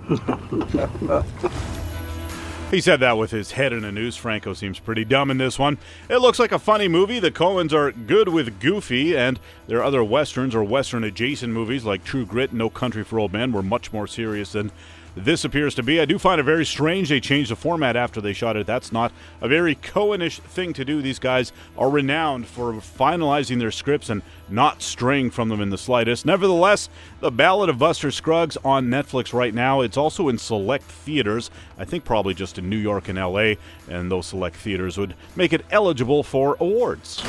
He 2.72 2.80
said 2.80 2.98
that 2.98 3.16
with 3.16 3.30
his 3.30 3.52
head 3.52 3.72
in 3.72 3.84
a 3.84 3.92
noose. 3.92 4.16
Franco 4.16 4.54
seems 4.54 4.80
pretty 4.80 5.04
dumb 5.04 5.30
in 5.30 5.38
this 5.38 5.56
one. 5.56 5.78
It 6.08 6.16
looks 6.16 6.40
like 6.40 6.50
a 6.50 6.58
funny 6.58 6.88
movie. 6.88 7.20
The 7.20 7.30
Coens 7.30 7.72
are 7.72 7.92
good 7.92 8.28
with 8.28 8.58
Goofy, 8.58 9.16
and 9.16 9.38
their 9.68 9.84
other 9.84 10.02
westerns 10.02 10.52
or 10.52 10.64
western 10.64 11.04
adjacent 11.04 11.52
movies 11.52 11.84
like 11.84 12.02
True 12.02 12.26
Grit, 12.26 12.52
No 12.52 12.68
Country 12.68 13.04
for 13.04 13.20
Old 13.20 13.32
Men 13.32 13.52
were 13.52 13.62
much 13.62 13.92
more 13.92 14.08
serious 14.08 14.50
than 14.50 14.72
this 15.14 15.44
appears 15.44 15.74
to 15.74 15.82
be. 15.82 16.00
I 16.00 16.04
do 16.04 16.18
find 16.18 16.40
it 16.40 16.44
very 16.44 16.64
strange 16.64 17.08
they 17.08 17.20
changed 17.20 17.50
the 17.50 17.56
format 17.56 17.96
after 17.96 18.20
they 18.20 18.32
shot 18.32 18.56
it. 18.56 18.66
That's 18.66 18.92
not 18.92 19.12
a 19.40 19.48
very 19.48 19.74
Coenish 19.74 20.40
thing 20.40 20.72
to 20.74 20.84
do. 20.84 21.02
These 21.02 21.18
guys 21.18 21.52
are 21.76 21.90
renowned 21.90 22.46
for 22.46 22.72
finalizing 22.74 23.58
their 23.58 23.70
scripts 23.70 24.08
and 24.08 24.22
not 24.48 24.82
straying 24.82 25.30
from 25.30 25.48
them 25.48 25.60
in 25.60 25.70
the 25.70 25.78
slightest. 25.78 26.24
Nevertheless, 26.24 26.88
The 27.20 27.30
Ballad 27.30 27.68
of 27.68 27.78
Buster 27.78 28.10
Scruggs 28.10 28.56
on 28.64 28.86
Netflix 28.86 29.32
right 29.32 29.54
now. 29.54 29.80
It's 29.80 29.96
also 29.96 30.28
in 30.28 30.38
select 30.38 30.84
theaters. 30.84 31.50
I 31.78 31.84
think 31.84 32.04
probably 32.04 32.34
just 32.34 32.58
in 32.58 32.68
New 32.68 32.76
York 32.76 33.08
and 33.08 33.18
LA, 33.18 33.54
and 33.88 34.10
those 34.10 34.26
select 34.26 34.56
theaters 34.56 34.98
would 34.98 35.14
make 35.36 35.52
it 35.52 35.64
eligible 35.70 36.22
for 36.22 36.56
awards. 36.60 37.22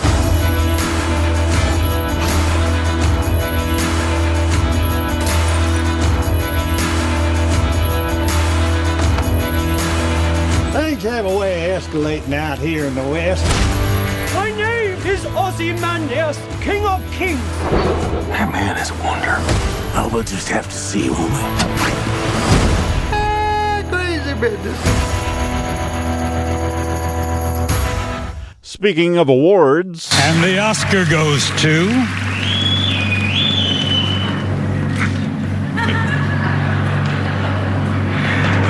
Escalating 11.73 12.33
out 12.33 12.59
here 12.59 12.85
in 12.85 12.93
the 12.93 13.01
West. 13.01 13.43
My 14.35 14.51
name 14.51 14.95
is 15.07 15.25
Ozymandias, 15.25 16.37
King 16.61 16.85
of 16.85 17.01
Kings. 17.11 17.39
That 18.29 18.51
man 18.51 18.77
is 18.77 18.91
a 18.91 18.93
wonder. 19.03 19.37
Oh, 19.95 20.07
we'll 20.13 20.21
just 20.21 20.49
have 20.49 20.65
to 20.65 20.75
see, 20.75 21.09
won't 21.09 21.31
we? 21.31 21.39
Ah, 23.11 23.83
crazy 23.89 24.35
business. 24.39 24.77
Speaking 28.61 29.17
of 29.17 29.27
awards. 29.27 30.11
And 30.13 30.43
the 30.43 30.59
Oscar 30.59 31.05
goes 31.09 31.49
to. 31.61 31.87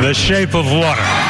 The 0.04 0.14
Shape 0.14 0.54
of 0.54 0.70
Water. 0.70 1.23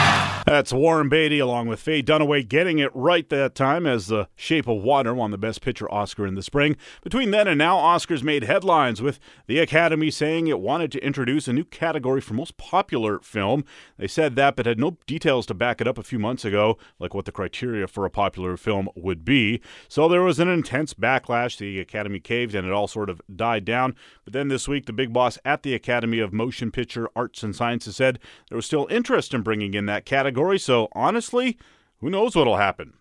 That's 0.45 0.73
Warren 0.73 1.07
Beatty 1.07 1.39
along 1.39 1.67
with 1.67 1.79
Faye 1.79 2.03
Dunaway 2.03 2.45
getting 2.45 2.77
it 2.77 2.91
right 2.93 3.27
that 3.29 3.55
time 3.55 3.87
as 3.87 4.07
The 4.07 4.27
Shape 4.35 4.67
of 4.67 4.83
Water 4.83 5.13
won 5.13 5.31
the 5.31 5.37
Best 5.37 5.61
Picture 5.61 5.89
Oscar 5.89 6.27
in 6.27 6.35
the 6.35 6.43
spring. 6.43 6.75
Between 7.01 7.31
then 7.31 7.47
and 7.47 7.57
now, 7.57 7.77
Oscars 7.77 8.23
made 8.23 8.43
headlines 8.43 9.01
with 9.01 9.21
the 9.47 9.59
Academy 9.59 10.11
saying 10.11 10.47
it 10.47 10.59
wanted 10.59 10.91
to 10.91 11.03
introduce 11.05 11.47
a 11.47 11.53
new 11.53 11.63
category 11.63 12.19
for 12.19 12.33
most 12.33 12.57
popular 12.57 13.19
film. 13.19 13.63
They 13.97 14.07
said 14.07 14.35
that, 14.35 14.57
but 14.57 14.65
had 14.65 14.79
no 14.79 14.97
details 15.07 15.45
to 15.45 15.53
back 15.53 15.79
it 15.79 15.87
up 15.87 15.97
a 15.97 16.03
few 16.03 16.19
months 16.19 16.43
ago, 16.43 16.77
like 16.99 17.13
what 17.13 17.23
the 17.23 17.31
criteria 17.31 17.87
for 17.87 18.03
a 18.03 18.09
popular 18.09 18.57
film 18.57 18.89
would 18.97 19.23
be. 19.23 19.61
So 19.87 20.09
there 20.09 20.23
was 20.23 20.39
an 20.39 20.49
intense 20.49 20.93
backlash. 20.93 21.57
The 21.57 21.79
Academy 21.79 22.19
caved 22.19 22.53
and 22.53 22.67
it 22.67 22.73
all 22.73 22.89
sort 22.89 23.09
of 23.09 23.21
died 23.33 23.63
down. 23.63 23.95
But 24.25 24.33
then 24.33 24.49
this 24.49 24.67
week, 24.67 24.87
the 24.87 24.93
big 24.93 25.13
boss 25.13 25.37
at 25.45 25.63
the 25.63 25.73
Academy 25.73 26.19
of 26.19 26.33
Motion 26.33 26.69
Picture 26.69 27.07
Arts 27.15 27.43
and 27.43 27.55
Sciences 27.55 27.95
said 27.95 28.19
there 28.49 28.57
was 28.57 28.65
still 28.65 28.87
interest 28.89 29.33
in 29.33 29.41
bringing 29.41 29.73
in 29.73 29.85
that 29.85 30.03
category 30.03 30.32
category, 30.33 30.57
so 30.57 30.87
honestly, 30.93 31.57
who 31.99 32.09
knows 32.09 32.35
what'll 32.35 32.57
happen. 32.57 32.93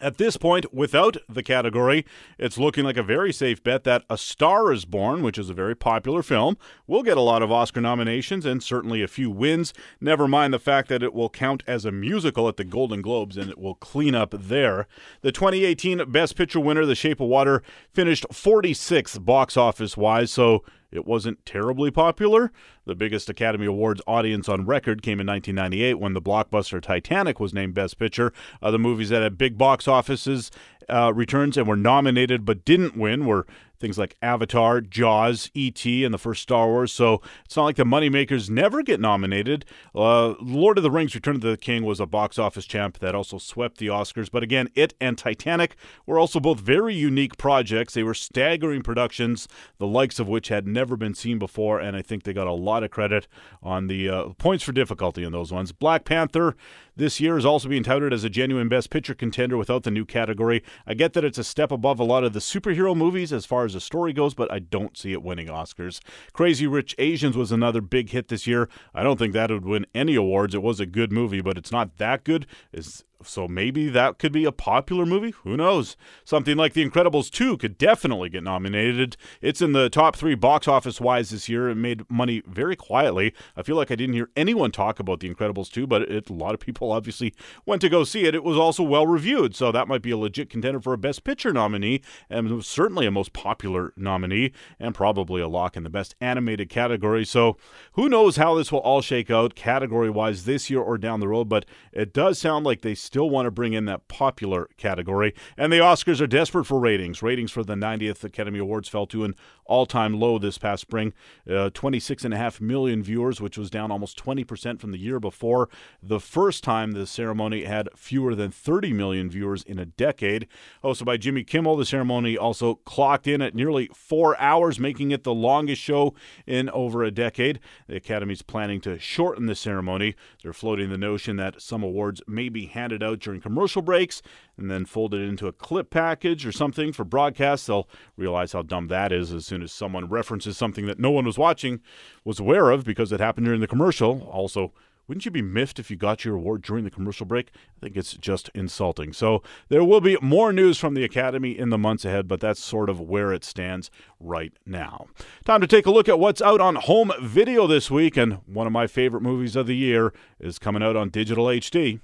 At 0.00 0.16
this 0.16 0.38
point, 0.38 0.72
without 0.72 1.18
the 1.28 1.42
category, 1.42 2.06
it's 2.38 2.56
looking 2.56 2.84
like 2.84 2.96
a 2.96 3.02
very 3.02 3.34
safe 3.34 3.62
bet 3.62 3.84
that 3.84 4.04
A 4.08 4.16
Star 4.16 4.72
is 4.72 4.86
Born, 4.86 5.22
which 5.22 5.36
is 5.36 5.50
a 5.50 5.54
very 5.54 5.76
popular 5.76 6.22
film, 6.22 6.56
will 6.86 7.02
get 7.02 7.18
a 7.18 7.20
lot 7.20 7.42
of 7.42 7.52
Oscar 7.52 7.82
nominations 7.82 8.46
and 8.46 8.62
certainly 8.62 9.02
a 9.02 9.08
few 9.08 9.30
wins. 9.30 9.74
Never 10.00 10.26
mind 10.26 10.54
the 10.54 10.58
fact 10.58 10.88
that 10.88 11.02
it 11.02 11.12
will 11.12 11.28
count 11.28 11.62
as 11.66 11.84
a 11.84 11.92
musical 11.92 12.48
at 12.48 12.56
the 12.56 12.64
Golden 12.64 13.02
Globes 13.02 13.36
and 13.36 13.50
it 13.50 13.58
will 13.58 13.74
clean 13.74 14.14
up 14.14 14.34
there. 14.34 14.86
The 15.20 15.32
2018 15.32 16.10
Best 16.10 16.34
Picture 16.34 16.60
winner, 16.60 16.86
The 16.86 16.94
Shape 16.94 17.20
of 17.20 17.28
Water, 17.28 17.62
finished 17.92 18.24
46th 18.32 19.22
box 19.22 19.58
office 19.58 19.98
wise, 19.98 20.30
so 20.30 20.64
it 20.92 21.06
wasn't 21.06 21.44
terribly 21.46 21.90
popular. 21.90 22.50
The 22.84 22.94
biggest 22.94 23.28
Academy 23.28 23.66
Awards 23.66 24.02
audience 24.06 24.48
on 24.48 24.66
record 24.66 25.02
came 25.02 25.20
in 25.20 25.26
1998 25.26 25.94
when 25.94 26.14
the 26.14 26.22
blockbuster 26.22 26.80
Titanic 26.80 27.38
was 27.38 27.54
named 27.54 27.74
Best 27.74 27.98
Picture. 27.98 28.32
Uh, 28.60 28.70
the 28.70 28.78
movies 28.78 29.10
that 29.10 29.22
had 29.22 29.38
big 29.38 29.56
box 29.56 29.86
offices 29.86 30.50
uh, 30.88 31.12
returns 31.14 31.56
and 31.56 31.68
were 31.68 31.76
nominated 31.76 32.44
but 32.44 32.64
didn't 32.64 32.96
win 32.96 33.26
were 33.26 33.46
things 33.80 33.98
like 33.98 34.16
Avatar, 34.22 34.80
Jaws, 34.80 35.50
E.T., 35.54 36.04
and 36.04 36.12
the 36.14 36.18
first 36.18 36.42
Star 36.42 36.66
Wars. 36.66 36.92
So 36.92 37.22
it's 37.44 37.56
not 37.56 37.64
like 37.64 37.76
the 37.76 37.84
moneymakers 37.84 38.50
never 38.50 38.82
get 38.82 39.00
nominated. 39.00 39.64
Uh, 39.94 40.34
Lord 40.40 40.76
of 40.76 40.84
the 40.84 40.90
Rings 40.90 41.14
Return 41.14 41.36
of 41.36 41.40
the 41.40 41.56
King 41.56 41.84
was 41.84 41.98
a 41.98 42.06
box 42.06 42.38
office 42.38 42.66
champ 42.66 42.98
that 42.98 43.14
also 43.14 43.38
swept 43.38 43.78
the 43.78 43.86
Oscars. 43.88 44.30
But 44.30 44.42
again, 44.42 44.68
it 44.74 44.94
and 45.00 45.16
Titanic 45.16 45.76
were 46.06 46.18
also 46.18 46.38
both 46.38 46.60
very 46.60 46.94
unique 46.94 47.38
projects. 47.38 47.94
They 47.94 48.02
were 48.02 48.14
staggering 48.14 48.82
productions, 48.82 49.48
the 49.78 49.86
likes 49.86 50.18
of 50.18 50.28
which 50.28 50.48
had 50.48 50.66
never 50.66 50.96
been 50.96 51.14
seen 51.14 51.38
before. 51.38 51.80
And 51.80 51.96
I 51.96 52.02
think 52.02 52.24
they 52.24 52.32
got 52.32 52.46
a 52.46 52.52
lot 52.52 52.84
of 52.84 52.90
credit 52.90 53.26
on 53.62 53.86
the 53.86 54.08
uh, 54.08 54.24
points 54.38 54.62
for 54.62 54.72
difficulty 54.72 55.24
in 55.24 55.32
those 55.32 55.50
ones. 55.50 55.72
Black 55.72 56.04
Panther 56.04 56.54
this 57.00 57.18
year 57.18 57.38
is 57.38 57.46
also 57.46 57.68
being 57.68 57.82
touted 57.82 58.12
as 58.12 58.24
a 58.24 58.30
genuine 58.30 58.68
Best 58.68 58.90
Picture 58.90 59.14
contender 59.14 59.56
without 59.56 59.84
the 59.84 59.90
new 59.90 60.04
category. 60.04 60.62
I 60.86 60.92
get 60.92 61.14
that 61.14 61.24
it's 61.24 61.38
a 61.38 61.44
step 61.44 61.72
above 61.72 61.98
a 61.98 62.04
lot 62.04 62.24
of 62.24 62.34
the 62.34 62.40
superhero 62.40 62.94
movies 62.94 63.32
as 63.32 63.46
far 63.46 63.64
as 63.64 63.72
the 63.72 63.80
story 63.80 64.12
goes, 64.12 64.34
but 64.34 64.52
I 64.52 64.58
don't 64.58 64.96
see 64.96 65.12
it 65.12 65.22
winning 65.22 65.46
Oscars. 65.46 66.00
Crazy 66.34 66.66
Rich 66.66 66.94
Asians 66.98 67.36
was 67.36 67.50
another 67.50 67.80
big 67.80 68.10
hit 68.10 68.28
this 68.28 68.46
year. 68.46 68.68
I 68.94 69.02
don't 69.02 69.18
think 69.18 69.32
that 69.32 69.50
would 69.50 69.64
win 69.64 69.86
any 69.94 70.14
awards. 70.14 70.54
It 70.54 70.62
was 70.62 70.78
a 70.78 70.86
good 70.86 71.10
movie, 71.10 71.40
but 71.40 71.56
it's 71.56 71.72
not 71.72 71.96
that 71.96 72.22
good. 72.22 72.46
Is 72.70 73.04
so 73.22 73.48
maybe 73.48 73.88
that 73.88 74.18
could 74.18 74.32
be 74.32 74.44
a 74.44 74.52
popular 74.52 75.04
movie. 75.04 75.34
Who 75.42 75.56
knows? 75.56 75.96
Something 76.24 76.56
like 76.56 76.72
The 76.72 76.88
Incredibles 76.88 77.30
2 77.30 77.56
could 77.58 77.78
definitely 77.78 78.28
get 78.28 78.42
nominated. 78.42 79.16
It's 79.40 79.60
in 79.60 79.72
the 79.72 79.90
top 79.90 80.16
three 80.16 80.34
box 80.34 80.66
office 80.68 81.00
wise 81.00 81.30
this 81.30 81.48
year 81.48 81.68
and 81.68 81.82
made 81.82 82.08
money 82.10 82.42
very 82.46 82.76
quietly. 82.76 83.34
I 83.56 83.62
feel 83.62 83.76
like 83.76 83.90
I 83.90 83.96
didn't 83.96 84.14
hear 84.14 84.30
anyone 84.36 84.70
talk 84.70 85.00
about 85.00 85.20
The 85.20 85.32
Incredibles 85.32 85.70
2, 85.70 85.86
but 85.86 86.02
it, 86.02 86.30
a 86.30 86.32
lot 86.32 86.54
of 86.54 86.60
people 86.60 86.92
obviously 86.92 87.34
went 87.66 87.82
to 87.82 87.88
go 87.88 88.04
see 88.04 88.24
it. 88.24 88.34
It 88.34 88.44
was 88.44 88.56
also 88.56 88.82
well 88.82 89.06
reviewed, 89.06 89.54
so 89.54 89.70
that 89.72 89.88
might 89.88 90.02
be 90.02 90.10
a 90.10 90.16
legit 90.16 90.50
contender 90.50 90.80
for 90.80 90.92
a 90.92 90.98
Best 90.98 91.24
Picture 91.24 91.52
nominee, 91.52 92.00
and 92.28 92.64
certainly 92.64 93.06
a 93.06 93.10
most 93.10 93.32
popular 93.32 93.92
nominee, 93.96 94.52
and 94.78 94.94
probably 94.94 95.42
a 95.42 95.48
lock 95.48 95.76
in 95.76 95.82
the 95.82 95.90
Best 95.90 96.14
Animated 96.20 96.68
category. 96.68 97.24
So 97.24 97.56
who 97.92 98.08
knows 98.08 98.36
how 98.36 98.54
this 98.54 98.72
will 98.72 98.80
all 98.80 99.02
shake 99.02 99.30
out 99.30 99.54
category 99.54 100.10
wise 100.10 100.44
this 100.44 100.70
year 100.70 100.80
or 100.80 100.98
down 100.98 101.20
the 101.20 101.28
road, 101.28 101.48
but 101.48 101.66
it 101.92 102.12
does 102.12 102.38
sound 102.38 102.64
like 102.64 102.82
they 102.82 102.94
still 103.10 103.28
want 103.28 103.44
to 103.44 103.50
bring 103.50 103.72
in 103.72 103.86
that 103.86 104.06
popular 104.06 104.68
category. 104.76 105.34
And 105.56 105.72
the 105.72 105.78
Oscars 105.78 106.20
are 106.20 106.28
desperate 106.28 106.64
for 106.64 106.78
ratings. 106.78 107.24
Ratings 107.24 107.50
for 107.50 107.64
the 107.64 107.74
90th 107.74 108.22
Academy 108.22 108.60
Awards 108.60 108.88
fell 108.88 109.04
to 109.06 109.24
an 109.24 109.34
all 109.64 109.84
time 109.84 110.20
low 110.20 110.38
this 110.38 110.58
past 110.58 110.82
spring 110.82 111.12
uh, 111.48 111.70
26.5 111.70 112.60
million 112.60 113.02
viewers, 113.02 113.40
which 113.40 113.58
was 113.58 113.68
down 113.68 113.90
almost 113.90 114.22
20% 114.22 114.80
from 114.80 114.92
the 114.92 114.98
year 114.98 115.18
before. 115.18 115.68
The 116.00 116.20
first 116.20 116.62
time 116.62 116.92
the 116.92 117.04
ceremony 117.04 117.64
had 117.64 117.88
fewer 117.96 118.36
than 118.36 118.52
30 118.52 118.92
million 118.92 119.28
viewers 119.28 119.64
in 119.64 119.80
a 119.80 119.86
decade. 119.86 120.46
Hosted 120.84 121.04
by 121.04 121.16
Jimmy 121.16 121.42
Kimmel, 121.42 121.76
the 121.76 121.84
ceremony 121.84 122.38
also 122.38 122.76
clocked 122.76 123.26
in 123.26 123.42
at 123.42 123.56
nearly 123.56 123.90
four 123.92 124.38
hours, 124.40 124.78
making 124.78 125.10
it 125.10 125.24
the 125.24 125.34
longest 125.34 125.82
show 125.82 126.14
in 126.46 126.70
over 126.70 127.02
a 127.02 127.10
decade. 127.10 127.58
The 127.88 127.96
Academy's 127.96 128.42
planning 128.42 128.80
to 128.82 129.00
shorten 129.00 129.46
the 129.46 129.56
ceremony. 129.56 130.14
They're 130.44 130.52
floating 130.52 130.90
the 130.90 130.98
notion 130.98 131.34
that 131.38 131.60
some 131.60 131.82
awards 131.82 132.22
may 132.28 132.48
be 132.48 132.66
handed 132.66 132.99
out 133.02 133.20
during 133.20 133.40
commercial 133.40 133.82
breaks 133.82 134.22
and 134.56 134.70
then 134.70 134.84
folded 134.84 135.20
into 135.20 135.46
a 135.46 135.52
clip 135.52 135.90
package 135.90 136.46
or 136.46 136.52
something 136.52 136.92
for 136.92 137.04
broadcast. 137.04 137.66
They'll 137.66 137.88
realize 138.16 138.52
how 138.52 138.62
dumb 138.62 138.88
that 138.88 139.12
is 139.12 139.32
as 139.32 139.46
soon 139.46 139.62
as 139.62 139.72
someone 139.72 140.08
references 140.08 140.56
something 140.56 140.86
that 140.86 140.98
no 140.98 141.10
one 141.10 141.24
was 141.24 141.38
watching, 141.38 141.80
was 142.24 142.40
aware 142.40 142.70
of 142.70 142.84
because 142.84 143.12
it 143.12 143.20
happened 143.20 143.46
during 143.46 143.60
the 143.60 143.66
commercial. 143.66 144.22
Also, 144.30 144.72
wouldn't 145.10 145.24
you 145.24 145.32
be 145.32 145.42
miffed 145.42 145.80
if 145.80 145.90
you 145.90 145.96
got 145.96 146.24
your 146.24 146.36
award 146.36 146.62
during 146.62 146.84
the 146.84 146.90
commercial 146.90 147.26
break? 147.26 147.50
I 147.76 147.80
think 147.80 147.96
it's 147.96 148.12
just 148.12 148.48
insulting. 148.54 149.12
So 149.12 149.42
there 149.68 149.82
will 149.82 150.00
be 150.00 150.16
more 150.22 150.52
news 150.52 150.78
from 150.78 150.94
the 150.94 151.02
Academy 151.02 151.58
in 151.58 151.70
the 151.70 151.78
months 151.78 152.04
ahead, 152.04 152.28
but 152.28 152.38
that's 152.38 152.62
sort 152.62 152.88
of 152.88 153.00
where 153.00 153.32
it 153.32 153.42
stands 153.42 153.90
right 154.20 154.52
now. 154.64 155.08
Time 155.44 155.62
to 155.62 155.66
take 155.66 155.84
a 155.84 155.90
look 155.90 156.08
at 156.08 156.20
what's 156.20 156.40
out 156.40 156.60
on 156.60 156.76
home 156.76 157.10
video 157.20 157.66
this 157.66 157.90
week, 157.90 158.16
and 158.16 158.34
one 158.46 158.68
of 158.68 158.72
my 158.72 158.86
favorite 158.86 159.22
movies 159.22 159.56
of 159.56 159.66
the 159.66 159.74
year 159.74 160.12
is 160.38 160.60
coming 160.60 160.80
out 160.80 160.94
on 160.94 161.08
digital 161.08 161.46
HD. 161.46 161.98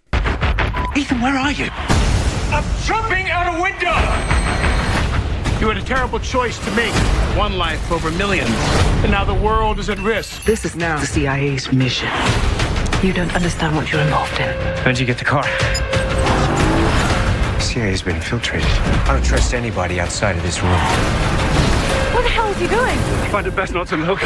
Ethan, 0.97 1.21
where 1.21 1.37
are 1.37 1.53
you? 1.53 1.69
I'm 2.51 2.65
jumping 2.85 3.29
out 3.29 3.55
a 3.55 3.61
window! 3.61 3.93
You 5.61 5.69
had 5.69 5.77
a 5.77 5.83
terrible 5.83 6.19
choice 6.19 6.59
to 6.65 6.71
make. 6.71 6.95
One 7.37 7.59
life 7.59 7.93
over 7.93 8.11
millions. 8.13 8.49
And 9.03 9.11
now 9.11 9.23
the 9.23 9.35
world 9.35 9.79
is 9.79 9.91
at 9.91 9.99
risk. 9.99 10.45
This 10.45 10.65
is 10.65 10.75
now 10.75 10.99
the 10.99 11.07
CIA's 11.07 11.71
mission. 11.71 12.09
You 13.03 13.13
don't 13.13 13.35
understand 13.35 13.77
what 13.77 13.93
you're 13.93 14.01
involved 14.01 14.41
in. 14.41 14.57
Where'd 14.85 14.99
you 14.99 15.05
get 15.05 15.19
the 15.19 15.27
car? 15.27 15.45
CIA's 17.61 18.01
been 18.01 18.17
infiltrated. 18.17 18.67
I 19.05 19.13
don't 19.13 19.25
trust 19.25 19.53
anybody 19.53 20.01
outside 20.01 20.35
of 20.35 20.43
this 20.43 20.63
room. 20.63 20.81
What 22.15 22.23
the 22.23 22.31
hell 22.31 22.49
is 22.49 22.57
he 22.57 22.69
doing? 22.69 22.99
I 22.99 23.29
find 23.31 23.47
it 23.47 23.55
best 23.55 23.75
not 23.75 23.87
to 23.89 23.99
look. 23.99 24.23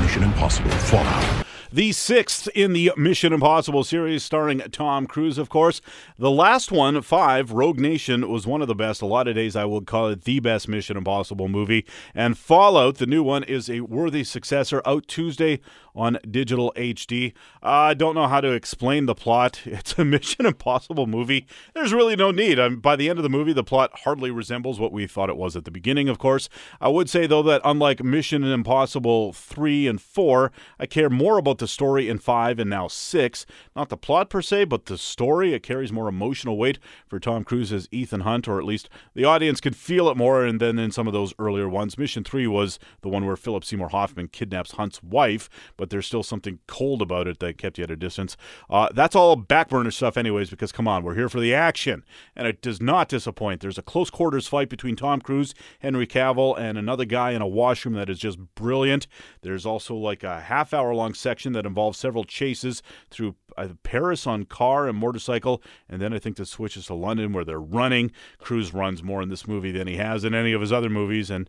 Mission 0.00 0.22
Impossible 0.22 0.70
Fallout. 0.70 1.43
The 1.74 1.90
sixth 1.90 2.46
in 2.54 2.72
the 2.72 2.92
Mission 2.96 3.32
Impossible 3.32 3.82
series, 3.82 4.22
starring 4.22 4.60
Tom 4.70 5.08
Cruise, 5.08 5.38
of 5.38 5.48
course. 5.48 5.80
The 6.16 6.30
last 6.30 6.70
one, 6.70 7.02
five, 7.02 7.50
Rogue 7.50 7.80
Nation, 7.80 8.30
was 8.30 8.46
one 8.46 8.62
of 8.62 8.68
the 8.68 8.76
best. 8.76 9.02
A 9.02 9.06
lot 9.06 9.26
of 9.26 9.34
days 9.34 9.56
I 9.56 9.64
would 9.64 9.84
call 9.84 10.06
it 10.06 10.22
the 10.22 10.38
best 10.38 10.68
Mission 10.68 10.96
Impossible 10.96 11.48
movie. 11.48 11.84
And 12.14 12.38
Fallout, 12.38 12.98
the 12.98 13.06
new 13.06 13.24
one, 13.24 13.42
is 13.42 13.68
a 13.68 13.80
worthy 13.80 14.22
successor, 14.22 14.82
out 14.86 15.08
Tuesday 15.08 15.58
on 15.94 16.18
digital 16.30 16.72
HD. 16.76 17.32
I 17.62 17.90
uh, 17.90 17.94
don't 17.94 18.14
know 18.14 18.26
how 18.26 18.40
to 18.40 18.52
explain 18.52 19.06
the 19.06 19.14
plot. 19.14 19.62
It's 19.84 19.98
a 19.98 20.04
Mission 20.04 20.46
Impossible 20.46 21.06
movie. 21.06 21.46
There's 21.74 21.92
really 21.92 22.16
no 22.16 22.30
need. 22.30 22.58
Um, 22.58 22.80
by 22.80 22.96
the 22.96 23.10
end 23.10 23.18
of 23.18 23.22
the 23.22 23.28
movie, 23.28 23.52
the 23.52 23.62
plot 23.62 23.90
hardly 24.04 24.30
resembles 24.30 24.80
what 24.80 24.92
we 24.92 25.06
thought 25.06 25.28
it 25.28 25.36
was 25.36 25.56
at 25.56 25.66
the 25.66 25.70
beginning, 25.70 26.08
of 26.08 26.18
course. 26.18 26.48
I 26.80 26.88
would 26.88 27.10
say, 27.10 27.26
though, 27.26 27.42
that 27.42 27.60
unlike 27.64 28.02
Mission 28.02 28.44
Impossible 28.44 29.34
3 29.34 29.86
and 29.88 30.00
4, 30.00 30.52
I 30.78 30.86
care 30.86 31.10
more 31.10 31.36
about 31.36 31.58
the 31.58 31.68
story 31.68 32.08
in 32.08 32.18
5 32.18 32.58
and 32.58 32.70
now 32.70 32.88
6. 32.88 33.46
Not 33.76 33.90
the 33.90 33.96
plot 33.96 34.30
per 34.30 34.40
se, 34.40 34.64
but 34.64 34.86
the 34.86 34.96
story. 34.96 35.52
It 35.52 35.62
carries 35.62 35.92
more 35.92 36.08
emotional 36.08 36.56
weight 36.56 36.78
for 37.06 37.20
Tom 37.20 37.44
Cruise 37.44 37.72
as 37.72 37.88
Ethan 37.90 38.20
Hunt, 38.20 38.48
or 38.48 38.58
at 38.58 38.64
least 38.64 38.88
the 39.14 39.24
audience 39.24 39.60
could 39.60 39.76
feel 39.76 40.08
it 40.08 40.16
more 40.16 40.44
and 40.44 40.60
than 40.60 40.78
in 40.78 40.92
some 40.92 41.06
of 41.06 41.12
those 41.12 41.34
earlier 41.38 41.68
ones. 41.68 41.98
Mission 41.98 42.24
3 42.24 42.46
was 42.46 42.78
the 43.02 43.08
one 43.08 43.26
where 43.26 43.36
Philip 43.36 43.64
Seymour 43.64 43.90
Hoffman 43.90 44.28
kidnaps 44.28 44.72
Hunt's 44.72 45.02
wife, 45.02 45.50
but 45.76 45.83
there's 45.90 46.06
still 46.06 46.22
something 46.22 46.58
cold 46.66 47.02
about 47.02 47.26
it 47.28 47.38
that 47.40 47.58
kept 47.58 47.78
you 47.78 47.84
at 47.84 47.90
a 47.90 47.96
distance. 47.96 48.36
Uh, 48.68 48.88
that's 48.94 49.16
all 49.16 49.36
back 49.36 49.68
burner 49.68 49.90
stuff, 49.90 50.16
anyways, 50.16 50.50
because 50.50 50.72
come 50.72 50.88
on, 50.88 51.02
we're 51.02 51.14
here 51.14 51.28
for 51.28 51.40
the 51.40 51.54
action, 51.54 52.04
and 52.36 52.46
it 52.46 52.62
does 52.62 52.80
not 52.80 53.08
disappoint. 53.08 53.60
There's 53.60 53.78
a 53.78 53.82
close 53.82 54.10
quarters 54.10 54.46
fight 54.46 54.68
between 54.68 54.96
Tom 54.96 55.20
Cruise, 55.20 55.54
Henry 55.80 56.06
Cavill, 56.06 56.58
and 56.58 56.78
another 56.78 57.04
guy 57.04 57.32
in 57.32 57.42
a 57.42 57.46
washroom 57.46 57.94
that 57.94 58.10
is 58.10 58.18
just 58.18 58.38
brilliant. 58.54 59.06
There's 59.42 59.66
also 59.66 59.94
like 59.94 60.22
a 60.22 60.40
half 60.40 60.74
hour 60.74 60.94
long 60.94 61.14
section 61.14 61.52
that 61.52 61.66
involves 61.66 61.98
several 61.98 62.24
chases 62.24 62.82
through 63.10 63.36
uh, 63.56 63.68
Paris 63.82 64.26
on 64.26 64.44
car 64.44 64.88
and 64.88 64.98
motorcycle, 64.98 65.62
and 65.88 66.00
then 66.00 66.12
I 66.12 66.18
think 66.18 66.38
it 66.38 66.46
switches 66.46 66.86
to 66.86 66.94
London 66.94 67.32
where 67.32 67.44
they're 67.44 67.60
running. 67.60 68.10
Cruise 68.38 68.74
runs 68.74 69.02
more 69.02 69.22
in 69.22 69.28
this 69.28 69.46
movie 69.46 69.72
than 69.72 69.86
he 69.86 69.96
has 69.96 70.24
in 70.24 70.34
any 70.34 70.52
of 70.52 70.60
his 70.60 70.72
other 70.72 70.90
movies, 70.90 71.30
and 71.30 71.48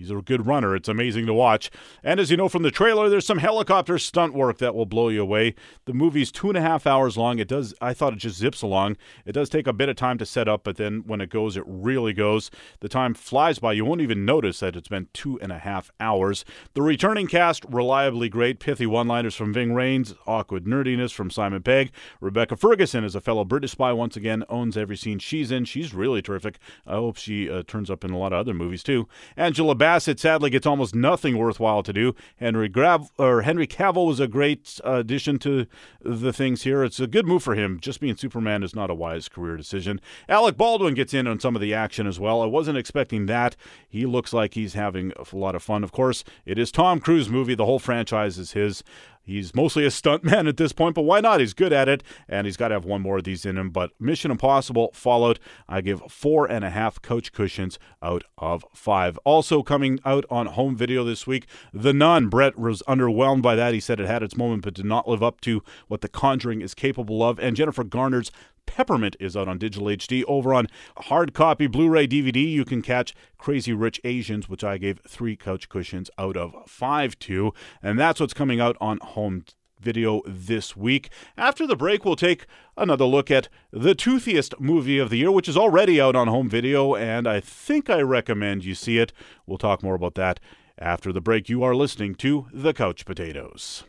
He's 0.00 0.10
a 0.10 0.14
good 0.22 0.46
runner. 0.46 0.74
It's 0.74 0.88
amazing 0.88 1.26
to 1.26 1.34
watch. 1.34 1.70
And 2.02 2.18
as 2.18 2.30
you 2.30 2.38
know 2.38 2.48
from 2.48 2.62
the 2.62 2.70
trailer, 2.70 3.10
there's 3.10 3.26
some 3.26 3.36
helicopter 3.36 3.98
stunt 3.98 4.32
work 4.32 4.56
that 4.56 4.74
will 4.74 4.86
blow 4.86 5.10
you 5.10 5.20
away. 5.20 5.54
The 5.84 5.92
movie's 5.92 6.32
two 6.32 6.48
and 6.48 6.56
a 6.56 6.62
half 6.62 6.86
hours 6.86 7.18
long. 7.18 7.38
It 7.38 7.48
does. 7.48 7.74
I 7.82 7.92
thought 7.92 8.14
it 8.14 8.18
just 8.20 8.38
zips 8.38 8.62
along. 8.62 8.96
It 9.26 9.32
does 9.32 9.50
take 9.50 9.66
a 9.66 9.74
bit 9.74 9.90
of 9.90 9.96
time 9.96 10.16
to 10.16 10.24
set 10.24 10.48
up, 10.48 10.64
but 10.64 10.78
then 10.78 11.02
when 11.06 11.20
it 11.20 11.28
goes, 11.28 11.54
it 11.54 11.64
really 11.66 12.14
goes. 12.14 12.50
The 12.80 12.88
time 12.88 13.12
flies 13.12 13.58
by. 13.58 13.74
You 13.74 13.84
won't 13.84 14.00
even 14.00 14.24
notice 14.24 14.60
that 14.60 14.74
it's 14.74 14.88
been 14.88 15.08
two 15.12 15.38
and 15.40 15.52
a 15.52 15.58
half 15.58 15.90
hours. 16.00 16.46
The 16.72 16.80
returning 16.80 17.26
cast 17.26 17.66
reliably 17.68 18.30
great. 18.30 18.58
Pithy 18.58 18.86
one-liners 18.86 19.34
from 19.34 19.52
Ving 19.52 19.70
Rhames, 19.70 20.16
awkward 20.26 20.64
nerdiness 20.64 21.12
from 21.12 21.30
Simon 21.30 21.62
Pegg. 21.62 21.90
Rebecca 22.22 22.56
Ferguson 22.56 23.04
is 23.04 23.14
a 23.14 23.20
fellow 23.20 23.44
British 23.44 23.72
spy 23.72 23.92
once 23.92 24.16
again 24.16 24.44
owns 24.48 24.78
every 24.78 24.96
scene 24.96 25.18
she's 25.18 25.50
in. 25.50 25.66
She's 25.66 25.92
really 25.92 26.22
terrific. 26.22 26.58
I 26.86 26.94
hope 26.94 27.18
she 27.18 27.50
uh, 27.50 27.64
turns 27.66 27.90
up 27.90 28.02
in 28.02 28.12
a 28.12 28.18
lot 28.18 28.32
of 28.32 28.38
other 28.38 28.54
movies 28.54 28.82
too. 28.82 29.08
Angela 29.36 29.74
Bassett 29.90 30.20
sadly 30.20 30.50
gets 30.50 30.68
almost 30.68 30.94
nothing 30.94 31.36
worthwhile 31.36 31.82
to 31.82 31.92
do. 31.92 32.14
Henry 32.36 32.68
Grav 32.68 33.10
or 33.18 33.42
Henry 33.42 33.66
Cavill 33.66 34.06
was 34.06 34.20
a 34.20 34.28
great 34.28 34.78
uh, 34.86 34.92
addition 34.92 35.36
to 35.40 35.66
the 36.00 36.32
things 36.32 36.62
here. 36.62 36.84
It's 36.84 37.00
a 37.00 37.08
good 37.08 37.26
move 37.26 37.42
for 37.42 37.56
him. 37.56 37.80
Just 37.80 37.98
being 37.98 38.14
Superman 38.14 38.62
is 38.62 38.72
not 38.72 38.88
a 38.88 38.94
wise 38.94 39.28
career 39.28 39.56
decision. 39.56 40.00
Alec 40.28 40.56
Baldwin 40.56 40.94
gets 40.94 41.12
in 41.12 41.26
on 41.26 41.40
some 41.40 41.56
of 41.56 41.60
the 41.60 41.74
action 41.74 42.06
as 42.06 42.20
well. 42.20 42.40
I 42.40 42.46
wasn't 42.46 42.78
expecting 42.78 43.26
that. 43.26 43.56
He 43.88 44.06
looks 44.06 44.32
like 44.32 44.54
he's 44.54 44.74
having 44.74 45.12
a 45.16 45.36
lot 45.36 45.56
of 45.56 45.62
fun. 45.64 45.82
Of 45.82 45.90
course, 45.90 46.22
it 46.46 46.56
is 46.56 46.70
Tom 46.70 47.00
Cruise 47.00 47.28
movie. 47.28 47.56
The 47.56 47.66
whole 47.66 47.80
franchise 47.80 48.38
is 48.38 48.52
his. 48.52 48.84
He's 49.22 49.54
mostly 49.54 49.84
a 49.84 49.90
stuntman 49.90 50.48
at 50.48 50.56
this 50.56 50.72
point, 50.72 50.94
but 50.94 51.02
why 51.02 51.20
not? 51.20 51.40
He's 51.40 51.54
good 51.54 51.72
at 51.72 51.88
it, 51.88 52.02
and 52.28 52.46
he's 52.46 52.56
got 52.56 52.68
to 52.68 52.74
have 52.74 52.84
one 52.84 53.02
more 53.02 53.18
of 53.18 53.24
these 53.24 53.44
in 53.44 53.58
him. 53.58 53.70
But 53.70 53.92
Mission 54.00 54.30
Impossible 54.30 54.90
Fallout, 54.94 55.38
I 55.68 55.80
give 55.80 56.02
four 56.08 56.46
and 56.46 56.64
a 56.64 56.70
half 56.70 57.00
coach 57.02 57.32
cushions 57.32 57.78
out 58.02 58.24
of 58.38 58.64
five. 58.74 59.18
Also 59.24 59.62
coming 59.62 60.00
out 60.04 60.24
on 60.30 60.46
home 60.46 60.76
video 60.76 61.04
this 61.04 61.26
week, 61.26 61.46
The 61.72 61.92
Nun. 61.92 62.28
Brett 62.28 62.58
was 62.58 62.82
underwhelmed 62.88 63.42
by 63.42 63.54
that. 63.54 63.74
He 63.74 63.80
said 63.80 64.00
it 64.00 64.06
had 64.06 64.22
its 64.22 64.36
moment, 64.36 64.62
but 64.62 64.74
did 64.74 64.84
not 64.86 65.08
live 65.08 65.22
up 65.22 65.40
to 65.42 65.62
what 65.88 66.00
The 66.00 66.08
Conjuring 66.08 66.60
is 66.60 66.74
capable 66.74 67.22
of. 67.22 67.38
And 67.38 67.56
Jennifer 67.56 67.84
Garner's 67.84 68.30
Peppermint 68.70 69.16
is 69.18 69.36
out 69.36 69.48
on 69.48 69.58
digital 69.58 69.88
HD. 69.88 70.22
Over 70.28 70.54
on 70.54 70.68
hard 70.96 71.34
copy 71.34 71.66
Blu 71.66 71.88
ray 71.88 72.06
DVD, 72.06 72.48
you 72.48 72.64
can 72.64 72.82
catch 72.82 73.14
Crazy 73.36 73.72
Rich 73.72 74.00
Asians, 74.04 74.48
which 74.48 74.62
I 74.62 74.78
gave 74.78 75.00
three 75.00 75.34
couch 75.34 75.68
cushions 75.68 76.08
out 76.16 76.36
of 76.36 76.54
five 76.68 77.18
to. 77.20 77.52
And 77.82 77.98
that's 77.98 78.20
what's 78.20 78.32
coming 78.32 78.60
out 78.60 78.76
on 78.80 78.98
home 79.02 79.44
video 79.80 80.22
this 80.24 80.76
week. 80.76 81.10
After 81.36 81.66
the 81.66 81.74
break, 81.74 82.04
we'll 82.04 82.14
take 82.14 82.46
another 82.76 83.06
look 83.06 83.28
at 83.28 83.48
the 83.72 83.96
toothiest 83.96 84.60
movie 84.60 85.00
of 85.00 85.10
the 85.10 85.18
year, 85.18 85.32
which 85.32 85.48
is 85.48 85.56
already 85.56 86.00
out 86.00 86.14
on 86.14 86.28
home 86.28 86.48
video, 86.48 86.94
and 86.94 87.26
I 87.26 87.40
think 87.40 87.90
I 87.90 88.02
recommend 88.02 88.64
you 88.64 88.76
see 88.76 88.98
it. 88.98 89.12
We'll 89.46 89.58
talk 89.58 89.82
more 89.82 89.96
about 89.96 90.14
that 90.14 90.38
after 90.78 91.12
the 91.12 91.20
break. 91.20 91.48
You 91.48 91.64
are 91.64 91.74
listening 91.74 92.14
to 92.16 92.46
The 92.52 92.72
Couch 92.72 93.04
Potatoes. 93.04 93.82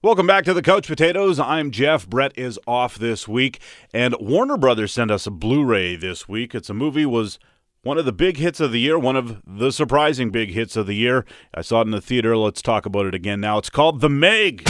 Welcome 0.00 0.28
back 0.28 0.44
to 0.44 0.54
the 0.54 0.62
Couch 0.62 0.86
Potatoes. 0.86 1.40
I'm 1.40 1.72
Jeff. 1.72 2.08
Brett 2.08 2.32
is 2.38 2.56
off 2.68 2.94
this 2.94 3.26
week, 3.26 3.58
and 3.92 4.14
Warner 4.20 4.56
Brothers 4.56 4.92
sent 4.92 5.10
us 5.10 5.26
a 5.26 5.30
Blu-ray 5.32 5.96
this 5.96 6.28
week. 6.28 6.54
It's 6.54 6.70
a 6.70 6.74
movie 6.74 7.04
was 7.04 7.40
one 7.82 7.98
of 7.98 8.04
the 8.04 8.12
big 8.12 8.36
hits 8.36 8.60
of 8.60 8.70
the 8.70 8.78
year, 8.78 8.96
one 8.96 9.16
of 9.16 9.42
the 9.44 9.72
surprising 9.72 10.30
big 10.30 10.50
hits 10.50 10.76
of 10.76 10.86
the 10.86 10.94
year. 10.94 11.24
I 11.52 11.62
saw 11.62 11.80
it 11.80 11.86
in 11.86 11.90
the 11.90 12.00
theater. 12.00 12.36
Let's 12.36 12.62
talk 12.62 12.86
about 12.86 13.06
it 13.06 13.14
again 13.16 13.40
now. 13.40 13.58
It's 13.58 13.70
called 13.70 14.00
The 14.00 14.08
Meg. 14.08 14.68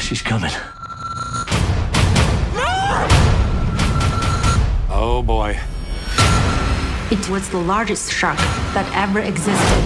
She's 0.00 0.22
coming. 0.22 0.52
Oh 4.88 5.22
boy. 5.22 5.60
It 7.10 7.28
was 7.28 7.50
the 7.50 7.60
largest 7.60 8.10
shark 8.10 8.38
that 8.72 8.90
ever 8.94 9.20
existed. 9.20 9.84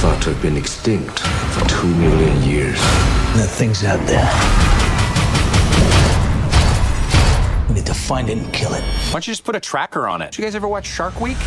Thought 0.00 0.22
to 0.22 0.32
have 0.32 0.40
been 0.40 0.56
extinct 0.56 1.18
for 1.18 1.64
two 1.80 1.94
million 1.94 2.42
years. 2.42 2.78
The 3.36 3.46
thing's 3.48 3.84
out 3.84 4.06
there. 4.06 4.28
We 7.68 7.76
need 7.76 7.86
to 7.86 7.94
find 7.94 8.28
it 8.28 8.36
and 8.36 8.52
kill 8.52 8.74
it. 8.74 8.82
Why 8.82 9.12
don't 9.12 9.26
you 9.26 9.30
just 9.30 9.44
put 9.44 9.56
a 9.56 9.60
tracker 9.60 10.06
on 10.06 10.20
it? 10.20 10.32
Did 10.32 10.40
you 10.40 10.44
guys 10.44 10.54
ever 10.54 10.68
watch 10.68 10.86
Shark 10.86 11.18
Week? 11.22 11.38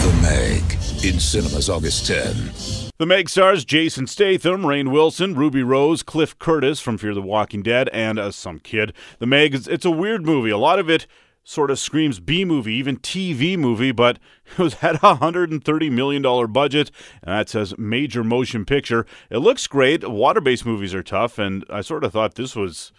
The 0.00 0.18
Meg 0.22 0.62
in 1.04 1.20
cinemas 1.20 1.70
August 1.70 2.08
10. 2.08 2.90
The 2.98 3.06
Meg 3.06 3.28
stars 3.28 3.64
Jason 3.64 4.08
Statham, 4.08 4.62
Rainn 4.62 4.90
Wilson, 4.90 5.36
Ruby 5.36 5.62
Rose, 5.62 6.02
Cliff 6.02 6.36
Curtis 6.40 6.80
from 6.80 6.98
Fear 6.98 7.14
the 7.14 7.22
Walking 7.22 7.62
Dead, 7.62 7.88
and 7.90 8.18
uh, 8.18 8.32
some 8.32 8.58
kid. 8.58 8.92
The 9.20 9.26
Meg, 9.26 9.54
it's 9.54 9.84
a 9.84 9.90
weird 9.90 10.26
movie. 10.26 10.50
A 10.50 10.58
lot 10.58 10.80
of 10.80 10.90
it 10.90 11.06
sort 11.44 11.70
of 11.70 11.78
screams 11.78 12.20
B 12.20 12.44
movie, 12.44 12.74
even 12.74 12.98
TV 12.98 13.58
movie, 13.58 13.92
but 13.92 14.18
it 14.46 14.58
was 14.58 14.74
had 14.74 14.96
a 14.96 15.16
$130 15.16 15.90
million 15.90 16.52
budget, 16.52 16.90
and 17.22 17.38
that 17.38 17.48
says 17.48 17.76
major 17.78 18.24
motion 18.24 18.64
picture. 18.64 19.06
It 19.30 19.38
looks 19.38 19.66
great. 19.66 20.08
Water 20.08 20.40
based 20.40 20.66
movies 20.66 20.94
are 20.94 21.02
tough, 21.02 21.38
and 21.38 21.64
I 21.70 21.80
sort 21.80 22.04
of 22.04 22.12
thought 22.12 22.34
this 22.34 22.56
was 22.56 22.92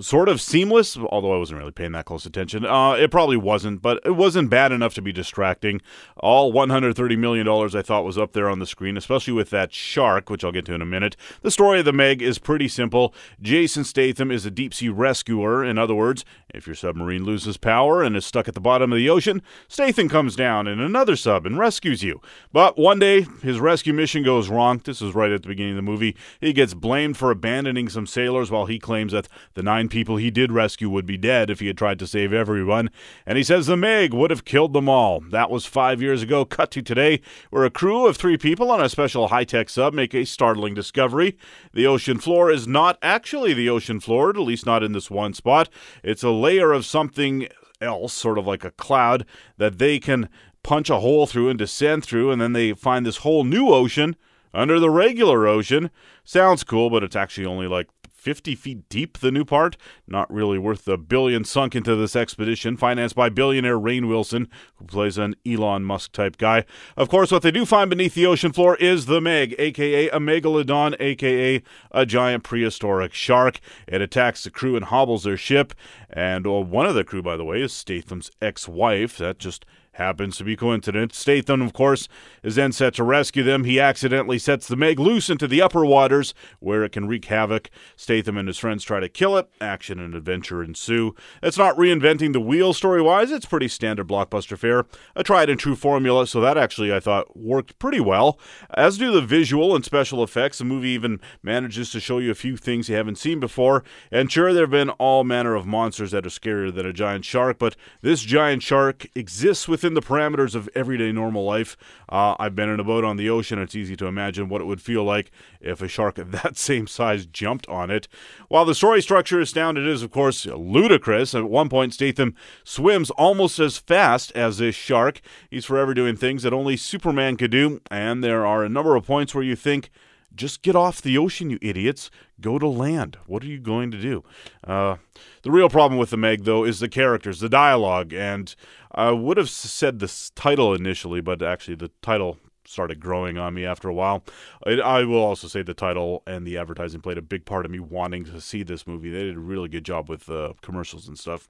sort 0.00 0.28
of 0.28 0.40
seamless, 0.40 0.96
although 0.96 1.34
I 1.34 1.38
wasn't 1.38 1.58
really 1.58 1.72
paying 1.72 1.92
that 1.92 2.04
close 2.04 2.26
attention. 2.26 2.66
Uh, 2.66 2.92
it 2.92 3.10
probably 3.10 3.36
wasn't, 3.36 3.82
but 3.82 4.00
it 4.04 4.12
wasn't 4.12 4.50
bad 4.50 4.72
enough 4.72 4.94
to 4.94 5.02
be 5.02 5.12
distracting. 5.12 5.80
All 6.16 6.52
$130 6.52 7.18
million 7.18 7.48
I 7.48 7.82
thought 7.82 8.04
was 8.04 8.18
up 8.18 8.32
there 8.32 8.48
on 8.48 8.58
the 8.58 8.66
screen, 8.66 8.96
especially 8.96 9.32
with 9.32 9.50
that 9.50 9.72
shark, 9.72 10.28
which 10.30 10.44
I'll 10.44 10.52
get 10.52 10.64
to 10.66 10.74
in 10.74 10.82
a 10.82 10.86
minute. 10.86 11.16
The 11.42 11.50
story 11.50 11.78
of 11.78 11.84
the 11.84 11.92
Meg 11.92 12.22
is 12.22 12.38
pretty 12.38 12.68
simple. 12.68 13.14
Jason 13.40 13.84
Statham 13.84 14.30
is 14.30 14.44
a 14.44 14.50
deep 14.50 14.74
sea 14.74 14.88
rescuer. 14.88 15.64
In 15.64 15.78
other 15.78 15.94
words, 15.94 16.24
if 16.56 16.66
your 16.66 16.74
submarine 16.74 17.24
loses 17.24 17.58
power 17.58 18.02
and 18.02 18.16
is 18.16 18.24
stuck 18.24 18.48
at 18.48 18.54
the 18.54 18.60
bottom 18.60 18.90
of 18.90 18.96
the 18.96 19.10
ocean, 19.10 19.42
Statham 19.68 20.08
comes 20.08 20.34
down 20.34 20.66
in 20.66 20.80
another 20.80 21.14
sub 21.14 21.44
and 21.44 21.58
rescues 21.58 22.02
you. 22.02 22.20
But 22.50 22.78
one 22.78 22.98
day, 22.98 23.26
his 23.42 23.60
rescue 23.60 23.92
mission 23.92 24.22
goes 24.22 24.48
wrong. 24.48 24.80
This 24.82 25.02
is 25.02 25.14
right 25.14 25.30
at 25.30 25.42
the 25.42 25.48
beginning 25.48 25.72
of 25.72 25.76
the 25.76 25.82
movie. 25.82 26.16
He 26.40 26.54
gets 26.54 26.72
blamed 26.72 27.18
for 27.18 27.30
abandoning 27.30 27.90
some 27.90 28.06
sailors 28.06 28.50
while 28.50 28.66
he 28.66 28.78
claims 28.78 29.12
that 29.12 29.28
the 29.52 29.62
nine 29.62 29.88
people 29.88 30.16
he 30.16 30.30
did 30.30 30.50
rescue 30.50 30.88
would 30.88 31.04
be 31.04 31.18
dead 31.18 31.50
if 31.50 31.60
he 31.60 31.66
had 31.66 31.76
tried 31.76 31.98
to 31.98 32.06
save 32.06 32.32
everyone. 32.32 32.90
And 33.26 33.36
he 33.36 33.44
says 33.44 33.66
the 33.66 33.76
Meg 33.76 34.14
would 34.14 34.30
have 34.30 34.46
killed 34.46 34.72
them 34.72 34.88
all. 34.88 35.20
That 35.20 35.50
was 35.50 35.66
five 35.66 36.00
years 36.00 36.22
ago. 36.22 36.44
Cut 36.46 36.70
to 36.70 36.82
today, 36.82 37.20
where 37.50 37.64
a 37.64 37.70
crew 37.70 38.06
of 38.06 38.16
three 38.16 38.38
people 38.38 38.70
on 38.70 38.80
a 38.80 38.88
special 38.88 39.28
high 39.28 39.44
tech 39.44 39.68
sub 39.68 39.92
make 39.92 40.14
a 40.14 40.24
startling 40.24 40.72
discovery. 40.72 41.36
The 41.74 41.86
ocean 41.86 42.18
floor 42.18 42.50
is 42.50 42.66
not 42.66 42.98
actually 43.02 43.52
the 43.52 43.68
ocean 43.68 44.00
floor, 44.00 44.30
at 44.30 44.36
least 44.36 44.64
not 44.64 44.82
in 44.82 44.92
this 44.92 45.10
one 45.10 45.34
spot. 45.34 45.68
It's 46.02 46.22
a 46.22 46.30
layer 46.46 46.72
of 46.72 46.86
something 46.86 47.48
else, 47.80 48.12
sort 48.12 48.38
of 48.38 48.46
like 48.46 48.64
a 48.64 48.70
cloud, 48.70 49.26
that 49.56 49.78
they 49.78 49.98
can 49.98 50.28
punch 50.62 50.88
a 50.90 51.00
hole 51.00 51.26
through 51.26 51.48
and 51.48 51.58
descend 51.58 52.04
through, 52.04 52.30
and 52.30 52.40
then 52.40 52.52
they 52.52 52.72
find 52.72 53.04
this 53.04 53.18
whole 53.18 53.42
new 53.42 53.70
ocean 53.70 54.14
under 54.54 54.78
the 54.78 54.90
regular 54.90 55.46
ocean. 55.46 55.90
Sounds 56.24 56.62
cool, 56.62 56.88
but 56.88 57.02
it's 57.02 57.16
actually 57.16 57.46
only 57.46 57.66
like 57.66 57.88
50 58.26 58.56
feet 58.56 58.88
deep, 58.88 59.18
the 59.18 59.30
new 59.30 59.44
part. 59.44 59.76
Not 60.08 60.28
really 60.32 60.58
worth 60.58 60.84
the 60.84 60.98
billion 60.98 61.44
sunk 61.44 61.76
into 61.76 61.94
this 61.94 62.16
expedition, 62.16 62.76
financed 62.76 63.14
by 63.14 63.28
billionaire 63.28 63.78
Rainn 63.78 64.08
Wilson, 64.08 64.48
who 64.74 64.84
plays 64.84 65.16
an 65.16 65.36
Elon 65.46 65.84
Musk 65.84 66.10
type 66.10 66.36
guy. 66.36 66.64
Of 66.96 67.08
course, 67.08 67.30
what 67.30 67.42
they 67.42 67.52
do 67.52 67.64
find 67.64 67.88
beneath 67.88 68.14
the 68.14 68.26
ocean 68.26 68.50
floor 68.50 68.74
is 68.78 69.06
the 69.06 69.20
Meg, 69.20 69.54
aka 69.60 70.08
a 70.08 70.18
megalodon, 70.18 70.96
aka 70.98 71.62
a 71.92 72.04
giant 72.04 72.42
prehistoric 72.42 73.14
shark. 73.14 73.60
It 73.86 74.02
attacks 74.02 74.42
the 74.42 74.50
crew 74.50 74.74
and 74.74 74.86
hobbles 74.86 75.22
their 75.22 75.36
ship. 75.36 75.72
And 76.10 76.48
uh, 76.48 76.62
one 76.62 76.86
of 76.86 76.96
the 76.96 77.04
crew, 77.04 77.22
by 77.22 77.36
the 77.36 77.44
way, 77.44 77.62
is 77.62 77.72
Statham's 77.72 78.32
ex 78.42 78.66
wife. 78.66 79.18
That 79.18 79.38
just 79.38 79.64
Happens 79.96 80.36
to 80.36 80.44
be 80.44 80.56
coincidence. 80.56 81.16
Statham, 81.16 81.62
of 81.62 81.72
course, 81.72 82.06
is 82.42 82.56
then 82.56 82.70
set 82.70 82.92
to 82.94 83.02
rescue 83.02 83.42
them. 83.42 83.64
He 83.64 83.80
accidentally 83.80 84.38
sets 84.38 84.68
the 84.68 84.76
Meg 84.76 84.98
loose 84.98 85.30
into 85.30 85.48
the 85.48 85.62
upper 85.62 85.86
waters, 85.86 86.34
where 86.60 86.84
it 86.84 86.92
can 86.92 87.08
wreak 87.08 87.24
havoc. 87.24 87.70
Statham 87.96 88.36
and 88.36 88.46
his 88.46 88.58
friends 88.58 88.84
try 88.84 89.00
to 89.00 89.08
kill 89.08 89.38
it. 89.38 89.48
Action 89.58 89.98
and 89.98 90.14
adventure 90.14 90.62
ensue. 90.62 91.14
It's 91.42 91.56
not 91.56 91.76
reinventing 91.76 92.34
the 92.34 92.40
wheel 92.40 92.74
story 92.74 93.00
wise, 93.00 93.30
it's 93.30 93.46
pretty 93.46 93.68
standard 93.68 94.06
blockbuster 94.06 94.58
fare. 94.58 94.84
A 95.14 95.24
tried 95.24 95.48
and 95.48 95.58
true 95.58 95.74
formula, 95.74 96.26
so 96.26 96.42
that 96.42 96.58
actually 96.58 96.92
I 96.92 97.00
thought 97.00 97.34
worked 97.34 97.78
pretty 97.78 98.00
well. 98.00 98.38
As 98.74 98.98
do 98.98 99.10
the 99.10 99.22
visual 99.22 99.74
and 99.74 99.82
special 99.82 100.22
effects. 100.22 100.58
The 100.58 100.64
movie 100.64 100.90
even 100.90 101.20
manages 101.42 101.90
to 101.92 102.00
show 102.00 102.18
you 102.18 102.30
a 102.30 102.34
few 102.34 102.58
things 102.58 102.90
you 102.90 102.96
haven't 102.96 103.16
seen 103.16 103.40
before. 103.40 103.82
And 104.10 104.30
sure, 104.30 104.52
there 104.52 104.64
have 104.64 104.70
been 104.70 104.90
all 104.90 105.24
manner 105.24 105.54
of 105.54 105.64
monsters 105.64 106.10
that 106.10 106.26
are 106.26 106.28
scarier 106.28 106.74
than 106.74 106.84
a 106.84 106.92
giant 106.92 107.24
shark, 107.24 107.58
but 107.58 107.76
this 108.02 108.20
giant 108.20 108.62
shark 108.62 109.06
exists 109.14 109.66
within 109.66 109.85
within 109.86 109.94
the 109.94 110.02
parameters 110.02 110.56
of 110.56 110.68
everyday 110.74 111.12
normal 111.12 111.44
life. 111.44 111.76
Uh, 112.08 112.34
I've 112.40 112.56
been 112.56 112.68
in 112.68 112.80
a 112.80 112.84
boat 112.84 113.04
on 113.04 113.16
the 113.16 113.30
ocean. 113.30 113.60
It's 113.60 113.76
easy 113.76 113.94
to 113.96 114.06
imagine 114.06 114.48
what 114.48 114.60
it 114.60 114.64
would 114.64 114.82
feel 114.82 115.04
like 115.04 115.30
if 115.60 115.80
a 115.80 115.86
shark 115.86 116.16
that 116.16 116.56
same 116.56 116.88
size 116.88 117.24
jumped 117.24 117.68
on 117.68 117.88
it. 117.88 118.08
While 118.48 118.64
the 118.64 118.74
story 118.74 119.00
structure 119.00 119.40
is 119.40 119.50
sound, 119.50 119.78
it 119.78 119.86
is, 119.86 120.02
of 120.02 120.10
course, 120.10 120.44
ludicrous. 120.44 121.36
At 121.36 121.48
one 121.48 121.68
point, 121.68 121.94
Statham 121.94 122.34
swims 122.64 123.10
almost 123.10 123.60
as 123.60 123.78
fast 123.78 124.32
as 124.32 124.58
this 124.58 124.74
shark. 124.74 125.20
He's 125.48 125.64
forever 125.64 125.94
doing 125.94 126.16
things 126.16 126.42
that 126.42 126.52
only 126.52 126.76
Superman 126.76 127.36
could 127.36 127.52
do, 127.52 127.80
and 127.88 128.24
there 128.24 128.44
are 128.44 128.64
a 128.64 128.68
number 128.68 128.96
of 128.96 129.06
points 129.06 129.36
where 129.36 129.44
you 129.44 129.54
think, 129.54 129.90
just 130.36 130.62
get 130.62 130.76
off 130.76 131.02
the 131.02 131.18
ocean, 131.18 131.50
you 131.50 131.58
idiots. 131.62 132.10
Go 132.40 132.58
to 132.58 132.68
land. 132.68 133.16
What 133.26 133.42
are 133.42 133.46
you 133.46 133.58
going 133.58 133.90
to 133.90 134.00
do? 134.00 134.22
Uh, 134.64 134.96
the 135.42 135.50
real 135.50 135.68
problem 135.68 135.98
with 135.98 136.10
the 136.10 136.16
Meg, 136.16 136.44
though, 136.44 136.64
is 136.64 136.80
the 136.80 136.88
characters, 136.88 137.40
the 137.40 137.48
dialogue, 137.48 138.12
and 138.12 138.54
I 138.92 139.10
would 139.10 139.36
have 139.36 139.50
said 139.50 139.98
this 139.98 140.30
title 140.30 140.74
initially, 140.74 141.20
but 141.20 141.42
actually 141.42 141.76
the 141.76 141.90
title 142.02 142.38
started 142.68 143.00
growing 143.00 143.38
on 143.38 143.54
me 143.54 143.64
after 143.64 143.88
a 143.88 143.94
while. 143.94 144.24
I, 144.66 145.04
will 145.04 145.22
also 145.22 145.48
say 145.48 145.62
the 145.62 145.74
title 145.74 146.22
and 146.26 146.46
the 146.46 146.58
advertising 146.58 147.00
played 147.00 147.18
a 147.18 147.22
big 147.22 147.44
part 147.44 147.64
of 147.64 147.70
me 147.70 147.78
wanting 147.78 148.24
to 148.24 148.40
see 148.40 148.62
this 148.62 148.86
movie. 148.86 149.10
They 149.10 149.24
did 149.24 149.36
a 149.36 149.40
really 149.40 149.68
good 149.68 149.84
job 149.84 150.08
with 150.08 150.28
uh, 150.28 150.54
commercials 150.62 151.08
and 151.08 151.18
stuff. 151.18 151.48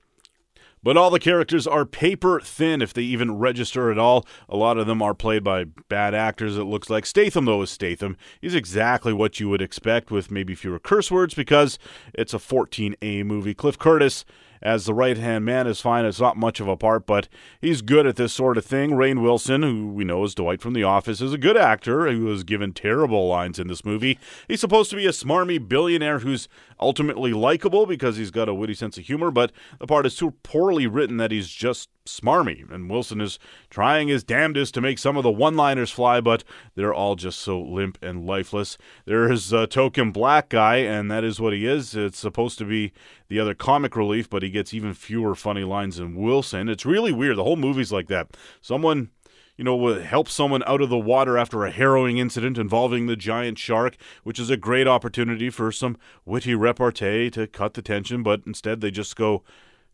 But 0.87 0.97
all 0.97 1.11
the 1.11 1.19
characters 1.19 1.67
are 1.67 1.85
paper 1.85 2.39
thin 2.39 2.81
if 2.81 2.95
they 2.95 3.03
even 3.03 3.39
register 3.39 3.91
at 3.91 3.99
all. 3.99 4.25
A 4.49 4.57
lot 4.57 4.79
of 4.79 4.87
them 4.87 5.03
are 5.03 5.15
played 5.15 5.43
by 5.43 5.65
bad 5.65 6.15
actors, 6.15 6.57
it 6.57 6.63
looks 6.63 6.89
like. 6.89 7.05
Statham, 7.05 7.45
though, 7.45 7.63
is 7.63 7.71
Statham. 7.71 8.17
He's 8.41 8.55
exactly 8.55 9.13
what 9.13 9.41
you 9.41 9.49
would 9.49 9.61
expect 9.61 10.13
with 10.13 10.31
maybe 10.31 10.55
fewer 10.55 10.79
curse 10.79 11.11
words 11.11 11.35
because 11.35 11.81
it's 12.15 12.33
a 12.35 12.39
14A 12.39 13.25
movie. 13.25 13.53
Cliff 13.53 13.77
Curtis 13.77 14.25
as 14.67 14.85
the 14.85 14.93
right 14.93 15.17
hand 15.17 15.45
man 15.45 15.69
is 15.69 15.81
fine. 15.81 16.05
It's 16.05 16.21
not 16.21 16.37
much 16.37 16.59
of 16.59 16.67
a 16.67 16.77
part, 16.77 17.07
but 17.07 17.29
he's 17.61 17.83
good 17.83 18.05
at 18.05 18.17
this 18.17 18.33
sort 18.33 18.59
of 18.59 18.65
thing. 18.65 18.91
Rainn 18.91 19.23
Wilson, 19.23 19.63
who 19.63 19.93
we 19.93 20.03
know 20.03 20.25
is 20.25 20.35
Dwight 20.35 20.61
from 20.61 20.73
The 20.73 20.83
Office, 20.83 21.21
is 21.21 21.33
a 21.33 21.39
good 21.39 21.57
actor 21.57 22.11
who 22.11 22.25
was 22.25 22.43
given 22.43 22.73
terrible 22.73 23.29
lines 23.29 23.61
in 23.61 23.69
this 23.69 23.85
movie. 23.85 24.19
He's 24.49 24.61
supposed 24.61 24.91
to 24.91 24.97
be 24.97 25.07
a 25.07 25.11
smarmy 25.11 25.67
billionaire 25.67 26.19
who's 26.19 26.49
ultimately 26.81 27.33
likable 27.33 27.87
because 27.87 28.17
he's 28.17 28.33
got 28.33 28.49
a 28.49 28.55
witty 28.55 28.75
sense 28.75 28.99
of 28.99 29.05
humor, 29.05 29.31
but 29.31 29.53
the 29.79 29.87
part 29.87 30.05
is 30.05 30.17
so 30.17 30.35
poorly 30.43 30.89
written 30.89 31.17
that 31.19 31.31
he's 31.31 31.49
just 31.49 31.89
smarmy. 32.07 32.71
And 32.71 32.91
Wilson 32.91 33.21
is 33.21 33.39
trying 33.71 34.09
his 34.09 34.25
damnedest 34.25 34.75
to 34.75 34.81
make 34.81 34.99
some 34.99 35.17
of 35.17 35.23
the 35.23 35.31
one 35.31 35.57
liners 35.57 35.91
fly, 35.91 36.21
but 36.21 36.45
they're 36.75 36.95
all 36.95 37.17
just 37.17 37.41
so 37.41 37.61
limp 37.61 37.99
and 38.03 38.27
lifeless. 38.27 38.79
There 39.05 39.31
is 39.31 39.53
a 39.53 39.67
token 39.67 40.11
black 40.11 40.49
guy, 40.49 40.77
and 40.77 41.11
that 41.11 41.25
is 41.25 41.41
what 41.41 41.53
he 41.53 41.67
is. 41.67 41.95
It's 41.95 42.19
supposed 42.19 42.59
to 42.59 42.65
be 42.65 42.93
the 43.29 43.39
other 43.41 43.55
comic 43.55 43.97
relief, 43.97 44.31
but 44.31 44.43
he 44.43 44.51
gets 44.51 44.73
even 44.73 44.95
fewer 44.95 45.35
funny 45.35 45.65
lines 45.65 45.97
than 45.97 46.17
Wilson. 46.17 46.69
It's 46.69 46.87
really 46.87 47.13
weird. 47.13 47.37
The 47.37 47.45
whole 47.45 47.57
movie's 47.57 47.93
like 47.93 48.09
that. 48.09 48.37
Someone 48.61 49.11
you 49.57 49.65
know, 49.65 49.95
help 50.01 50.29
someone 50.29 50.63
out 50.67 50.83
of 50.83 50.91
the 50.91 50.99
water 50.99 51.39
after 51.39 51.65
a 51.65 51.71
harrowing 51.71 52.19
incident 52.19 52.59
involving 52.59 53.07
the 53.07 53.17
giant 53.17 53.59
shark, 53.59 53.97
which 54.23 54.39
is 54.39 54.51
a 54.51 54.57
great 54.57 54.87
opportunity 54.87 55.49
for 55.49 55.73
some 55.73 55.97
witty 56.25 56.55
repartee 56.55 57.31
to 57.31 57.47
cut 57.47 57.75
the 57.75 57.83
tension, 57.83 58.23
but 58.23 58.43
instead 58.47 58.81
they 58.81 58.91
just 58.91 59.17
go, 59.17 59.43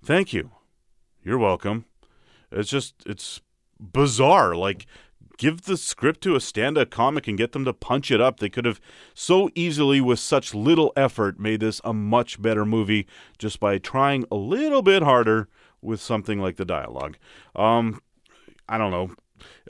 Thank 0.04 0.32
you. 0.32 0.50
You're 1.22 1.38
welcome. 1.38 1.84
It's 2.52 2.70
just, 2.70 2.94
it's 3.06 3.40
bizarre. 3.80 4.54
Like, 4.54 4.86
give 5.38 5.62
the 5.62 5.76
script 5.76 6.20
to 6.22 6.36
a 6.36 6.40
stand 6.40 6.78
up 6.78 6.90
comic 6.90 7.26
and 7.26 7.38
get 7.38 7.52
them 7.52 7.64
to 7.64 7.72
punch 7.72 8.10
it 8.10 8.20
up. 8.20 8.38
They 8.38 8.48
could 8.48 8.64
have 8.64 8.80
so 9.14 9.50
easily, 9.54 10.00
with 10.00 10.18
such 10.18 10.54
little 10.54 10.92
effort, 10.96 11.40
made 11.40 11.60
this 11.60 11.80
a 11.84 11.92
much 11.92 12.40
better 12.40 12.64
movie 12.64 13.06
just 13.38 13.58
by 13.58 13.78
trying 13.78 14.24
a 14.30 14.36
little 14.36 14.82
bit 14.82 15.02
harder 15.02 15.48
with 15.80 16.00
something 16.00 16.40
like 16.40 16.56
the 16.56 16.64
dialogue. 16.64 17.16
Um, 17.56 18.00
I 18.68 18.78
don't 18.78 18.92
know. 18.92 19.14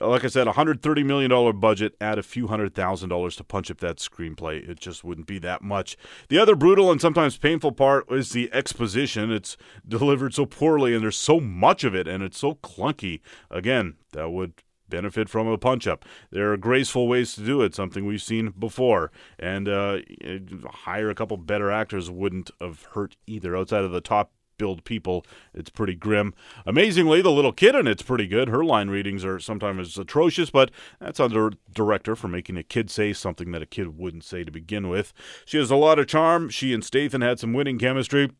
Like 0.01 0.25
I 0.25 0.29
said, 0.29 0.47
a 0.47 0.53
hundred 0.53 0.83
thirty 0.83 1.03
million 1.03 1.31
dollar 1.31 1.53
budget, 1.53 1.95
add 2.01 2.19
a 2.19 2.23
few 2.23 2.49
hundred 2.49 2.75
thousand 2.75 3.09
dollars 3.09 3.37
to 3.37 3.45
punch 3.45 3.71
up 3.71 3.79
that 3.79 3.97
screenplay. 3.97 4.69
It 4.69 4.81
just 4.81 5.05
wouldn't 5.05 5.27
be 5.27 5.39
that 5.41 5.63
much. 5.63 5.97
The 6.29 6.39
other 6.39 6.57
brutal 6.57 6.91
and 6.91 7.01
sometimes 7.01 7.37
painful 7.37 7.73
part 7.73 8.11
is 8.11 8.31
the 8.31 8.53
exposition. 8.53 9.31
It's 9.31 9.57
delivered 9.87 10.35
so 10.35 10.47
poorly, 10.47 10.95
and 10.95 11.03
there's 11.03 11.17
so 11.17 11.41
much 11.41 11.85
of 11.85 11.95
it, 11.95 12.09
and 12.09 12.23
it's 12.23 12.39
so 12.39 12.55
clunky. 12.57 13.21
Again, 13.51 13.95
that 14.13 14.31
would 14.31 14.55
benefit 14.89 15.29
from 15.29 15.47
a 15.47 15.57
punch 15.57 15.87
up. 15.87 16.05
There 16.31 16.53
are 16.53 16.57
graceful 16.59 17.09
ways 17.09 17.35
to 17.35 17.41
do 17.41 17.63
it, 17.63 17.75
something 17.75 18.05
we've 18.05 18.23
seen 18.23 18.51
before. 18.51 19.11
And 19.39 19.67
uh, 19.67 20.01
hire 20.85 21.09
a 21.09 21.15
couple 21.15 21.39
better 21.39 21.71
actors 21.71 22.11
wouldn't 22.11 22.51
have 22.61 22.83
hurt 22.93 23.17
either. 23.27 23.57
Outside 23.57 23.85
of 23.85 23.91
the 23.91 24.03
top 24.03 24.33
build 24.63 24.85
people. 24.85 25.27
It's 25.53 25.71
pretty 25.71 25.97
grim. 25.97 26.35
Amazingly, 26.65 27.21
the 27.21 27.33
little 27.33 27.51
kid 27.53 27.75
in 27.75 27.89
it's 27.89 28.01
pretty 28.01 28.29
good. 28.29 28.49
Her 28.49 28.65
line 28.65 28.91
readings 28.91 29.25
are 29.25 29.41
sometimes 29.41 29.99
atrocious, 29.99 30.51
but 30.51 30.71
that's 31.01 31.19
the 31.19 31.57
director 31.75 32.15
for 32.15 32.29
making 32.29 32.57
a 32.57 32.63
kid 32.63 32.89
say 32.89 33.13
something 33.13 33.51
that 33.51 33.61
a 33.61 33.67
kid 33.67 33.99
wouldn't 33.99 34.23
say 34.23 34.45
to 34.45 34.53
begin 34.53 34.89
with. 34.89 35.13
She 35.45 35.59
has 35.59 35.73
a 35.73 35.77
lot 35.77 35.99
of 35.99 36.07
charm. 36.07 36.49
She 36.49 36.73
and 36.73 36.85
Statham 36.85 37.23
had 37.23 37.41
some 37.41 37.53
winning 37.53 37.77
chemistry. 37.77 38.31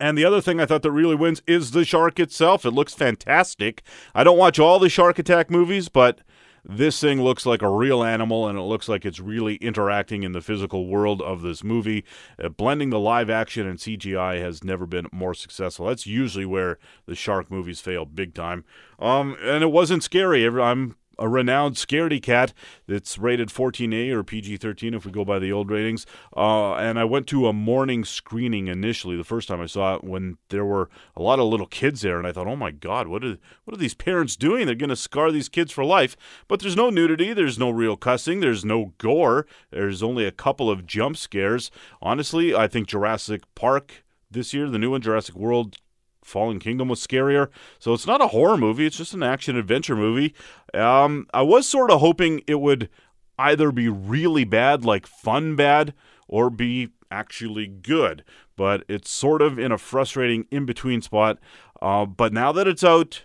And 0.00 0.16
the 0.16 0.24
other 0.24 0.40
thing 0.40 0.58
I 0.58 0.64
thought 0.64 0.80
that 0.84 0.90
really 0.90 1.16
wins 1.16 1.42
is 1.46 1.72
the 1.72 1.84
shark 1.84 2.18
itself. 2.18 2.64
It 2.64 2.70
looks 2.70 2.94
fantastic. 2.94 3.82
I 4.14 4.24
don't 4.24 4.38
watch 4.38 4.58
all 4.58 4.78
the 4.78 4.88
Shark 4.88 5.18
Attack 5.18 5.50
movies, 5.50 5.90
but 5.90 6.22
this 6.64 7.00
thing 7.00 7.22
looks 7.22 7.44
like 7.44 7.62
a 7.62 7.68
real 7.68 8.02
animal, 8.04 8.46
and 8.46 8.58
it 8.58 8.62
looks 8.62 8.88
like 8.88 9.04
it's 9.04 9.18
really 9.18 9.56
interacting 9.56 10.22
in 10.22 10.32
the 10.32 10.40
physical 10.40 10.86
world 10.86 11.20
of 11.20 11.42
this 11.42 11.64
movie. 11.64 12.04
Uh, 12.42 12.48
blending 12.48 12.90
the 12.90 13.00
live 13.00 13.28
action 13.28 13.66
and 13.66 13.78
CGI 13.78 14.40
has 14.40 14.62
never 14.62 14.86
been 14.86 15.08
more 15.10 15.34
successful. 15.34 15.86
That's 15.86 16.06
usually 16.06 16.46
where 16.46 16.78
the 17.06 17.14
shark 17.14 17.50
movies 17.50 17.80
fail 17.80 18.04
big 18.04 18.34
time. 18.34 18.64
Um, 18.98 19.36
and 19.42 19.64
it 19.64 19.72
wasn't 19.72 20.04
scary. 20.04 20.46
I'm 20.46 20.96
a 21.18 21.28
renowned 21.28 21.76
scaredy 21.76 22.22
cat 22.22 22.52
that's 22.86 23.18
rated 23.18 23.48
14A 23.48 24.10
or 24.10 24.22
PG 24.22 24.56
13 24.58 24.94
if 24.94 25.04
we 25.04 25.12
go 25.12 25.24
by 25.24 25.38
the 25.38 25.52
old 25.52 25.70
ratings. 25.70 26.06
Uh, 26.36 26.74
and 26.74 26.98
I 26.98 27.04
went 27.04 27.26
to 27.28 27.46
a 27.46 27.52
morning 27.52 28.04
screening 28.04 28.68
initially 28.68 29.16
the 29.16 29.24
first 29.24 29.48
time 29.48 29.60
I 29.60 29.66
saw 29.66 29.96
it 29.96 30.04
when 30.04 30.38
there 30.48 30.64
were 30.64 30.88
a 31.16 31.22
lot 31.22 31.38
of 31.38 31.46
little 31.46 31.66
kids 31.66 32.02
there. 32.02 32.18
And 32.18 32.26
I 32.26 32.32
thought, 32.32 32.46
oh 32.46 32.56
my 32.56 32.70
God, 32.70 33.08
what 33.08 33.24
are, 33.24 33.38
what 33.64 33.74
are 33.74 33.80
these 33.80 33.94
parents 33.94 34.36
doing? 34.36 34.66
They're 34.66 34.74
going 34.74 34.90
to 34.90 34.96
scar 34.96 35.30
these 35.30 35.48
kids 35.48 35.72
for 35.72 35.84
life. 35.84 36.16
But 36.48 36.60
there's 36.60 36.76
no 36.76 36.90
nudity, 36.90 37.32
there's 37.32 37.58
no 37.58 37.70
real 37.70 37.96
cussing, 37.96 38.40
there's 38.40 38.64
no 38.64 38.92
gore, 38.98 39.46
there's 39.70 40.02
only 40.02 40.24
a 40.24 40.32
couple 40.32 40.70
of 40.70 40.86
jump 40.86 41.16
scares. 41.16 41.70
Honestly, 42.00 42.54
I 42.54 42.68
think 42.68 42.88
Jurassic 42.88 43.42
Park 43.54 44.04
this 44.30 44.54
year, 44.54 44.68
the 44.68 44.78
new 44.78 44.90
one, 44.90 45.00
Jurassic 45.02 45.34
World 45.34 45.76
Fallen 46.24 46.58
Kingdom 46.58 46.88
was 46.88 47.04
scarier. 47.04 47.48
So 47.78 47.92
it's 47.92 48.06
not 48.06 48.20
a 48.20 48.28
horror 48.28 48.56
movie, 48.56 48.86
it's 48.86 48.96
just 48.96 49.14
an 49.14 49.22
action 49.22 49.56
adventure 49.56 49.96
movie. 49.96 50.34
Um, 50.74 51.26
I 51.34 51.42
was 51.42 51.68
sort 51.68 51.90
of 51.90 52.00
hoping 52.00 52.42
it 52.46 52.60
would 52.60 52.88
either 53.38 53.72
be 53.72 53.88
really 53.88 54.44
bad, 54.44 54.84
like 54.84 55.06
fun 55.06 55.56
bad, 55.56 55.94
or 56.28 56.50
be 56.50 56.90
actually 57.10 57.66
good. 57.66 58.24
But 58.56 58.84
it's 58.88 59.10
sort 59.10 59.42
of 59.42 59.58
in 59.58 59.72
a 59.72 59.78
frustrating 59.78 60.46
in 60.50 60.64
between 60.66 61.02
spot. 61.02 61.38
Uh, 61.80 62.06
but 62.06 62.32
now 62.32 62.52
that 62.52 62.68
it's 62.68 62.84
out, 62.84 63.24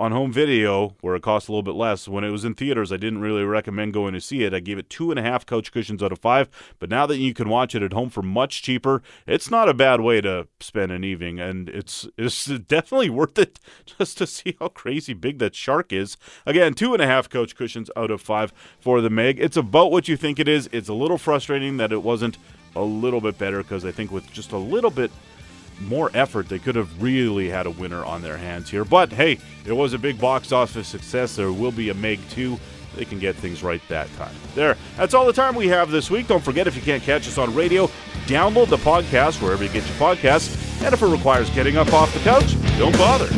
on 0.00 0.12
home 0.12 0.32
video, 0.32 0.96
where 1.02 1.14
it 1.14 1.22
costs 1.22 1.46
a 1.46 1.52
little 1.52 1.62
bit 1.62 1.74
less. 1.74 2.08
When 2.08 2.24
it 2.24 2.30
was 2.30 2.42
in 2.42 2.54
theaters, 2.54 2.90
I 2.90 2.96
didn't 2.96 3.20
really 3.20 3.44
recommend 3.44 3.92
going 3.92 4.14
to 4.14 4.20
see 4.20 4.44
it. 4.44 4.54
I 4.54 4.60
gave 4.60 4.78
it 4.78 4.88
two 4.88 5.10
and 5.10 5.20
a 5.20 5.22
half 5.22 5.44
couch 5.44 5.70
cushions 5.70 6.02
out 6.02 6.10
of 6.10 6.18
five. 6.18 6.48
But 6.78 6.88
now 6.88 7.04
that 7.04 7.18
you 7.18 7.34
can 7.34 7.50
watch 7.50 7.74
it 7.74 7.82
at 7.82 7.92
home 7.92 8.08
for 8.08 8.22
much 8.22 8.62
cheaper, 8.62 9.02
it's 9.26 9.50
not 9.50 9.68
a 9.68 9.74
bad 9.74 10.00
way 10.00 10.22
to 10.22 10.48
spend 10.58 10.90
an 10.90 11.04
evening, 11.04 11.38
and 11.38 11.68
it's 11.68 12.08
it's 12.16 12.46
definitely 12.68 13.10
worth 13.10 13.38
it 13.38 13.60
just 13.84 14.16
to 14.18 14.26
see 14.26 14.56
how 14.58 14.68
crazy 14.68 15.12
big 15.12 15.38
that 15.38 15.54
shark 15.54 15.92
is. 15.92 16.16
Again, 16.46 16.72
two 16.72 16.94
and 16.94 17.02
a 17.02 17.06
half 17.06 17.28
couch 17.28 17.54
cushions 17.54 17.90
out 17.94 18.10
of 18.10 18.22
five 18.22 18.54
for 18.80 19.02
the 19.02 19.10
Meg. 19.10 19.38
It's 19.38 19.58
about 19.58 19.92
what 19.92 20.08
you 20.08 20.16
think 20.16 20.38
it 20.38 20.48
is. 20.48 20.70
It's 20.72 20.88
a 20.88 20.94
little 20.94 21.18
frustrating 21.18 21.76
that 21.76 21.92
it 21.92 22.02
wasn't 22.02 22.38
a 22.74 22.82
little 22.82 23.20
bit 23.20 23.36
better 23.36 23.62
because 23.62 23.84
I 23.84 23.92
think 23.92 24.10
with 24.10 24.32
just 24.32 24.52
a 24.52 24.58
little 24.58 24.90
bit 24.90 25.10
more 25.80 26.10
effort, 26.14 26.48
they 26.48 26.58
could 26.58 26.76
have 26.76 27.02
really 27.02 27.48
had 27.48 27.66
a 27.66 27.70
winner 27.70 28.04
on 28.04 28.22
their 28.22 28.36
hands 28.36 28.70
here. 28.70 28.84
But 28.84 29.12
hey, 29.12 29.38
it 29.64 29.72
was 29.72 29.92
a 29.92 29.98
big 29.98 30.20
box 30.20 30.52
office 30.52 30.88
success. 30.88 31.36
There 31.36 31.52
will 31.52 31.72
be 31.72 31.88
a 31.90 31.94
Meg 31.94 32.20
2. 32.30 32.58
They 32.96 33.04
can 33.04 33.18
get 33.18 33.36
things 33.36 33.62
right 33.62 33.80
that 33.88 34.12
time. 34.16 34.34
There. 34.54 34.76
That's 34.96 35.14
all 35.14 35.24
the 35.24 35.32
time 35.32 35.54
we 35.54 35.68
have 35.68 35.90
this 35.90 36.10
week. 36.10 36.26
Don't 36.26 36.42
forget, 36.42 36.66
if 36.66 36.74
you 36.74 36.82
can't 36.82 37.02
catch 37.02 37.28
us 37.28 37.38
on 37.38 37.54
radio, 37.54 37.86
download 38.26 38.68
the 38.68 38.78
podcast 38.78 39.40
wherever 39.40 39.62
you 39.62 39.70
get 39.70 39.86
your 39.86 39.96
podcasts. 39.96 40.82
And 40.84 40.92
if 40.92 41.02
it 41.02 41.06
requires 41.06 41.48
getting 41.50 41.76
up 41.76 41.92
off 41.92 42.12
the 42.12 42.20
couch, 42.20 42.56
don't 42.78 42.96
bother. 42.98 43.28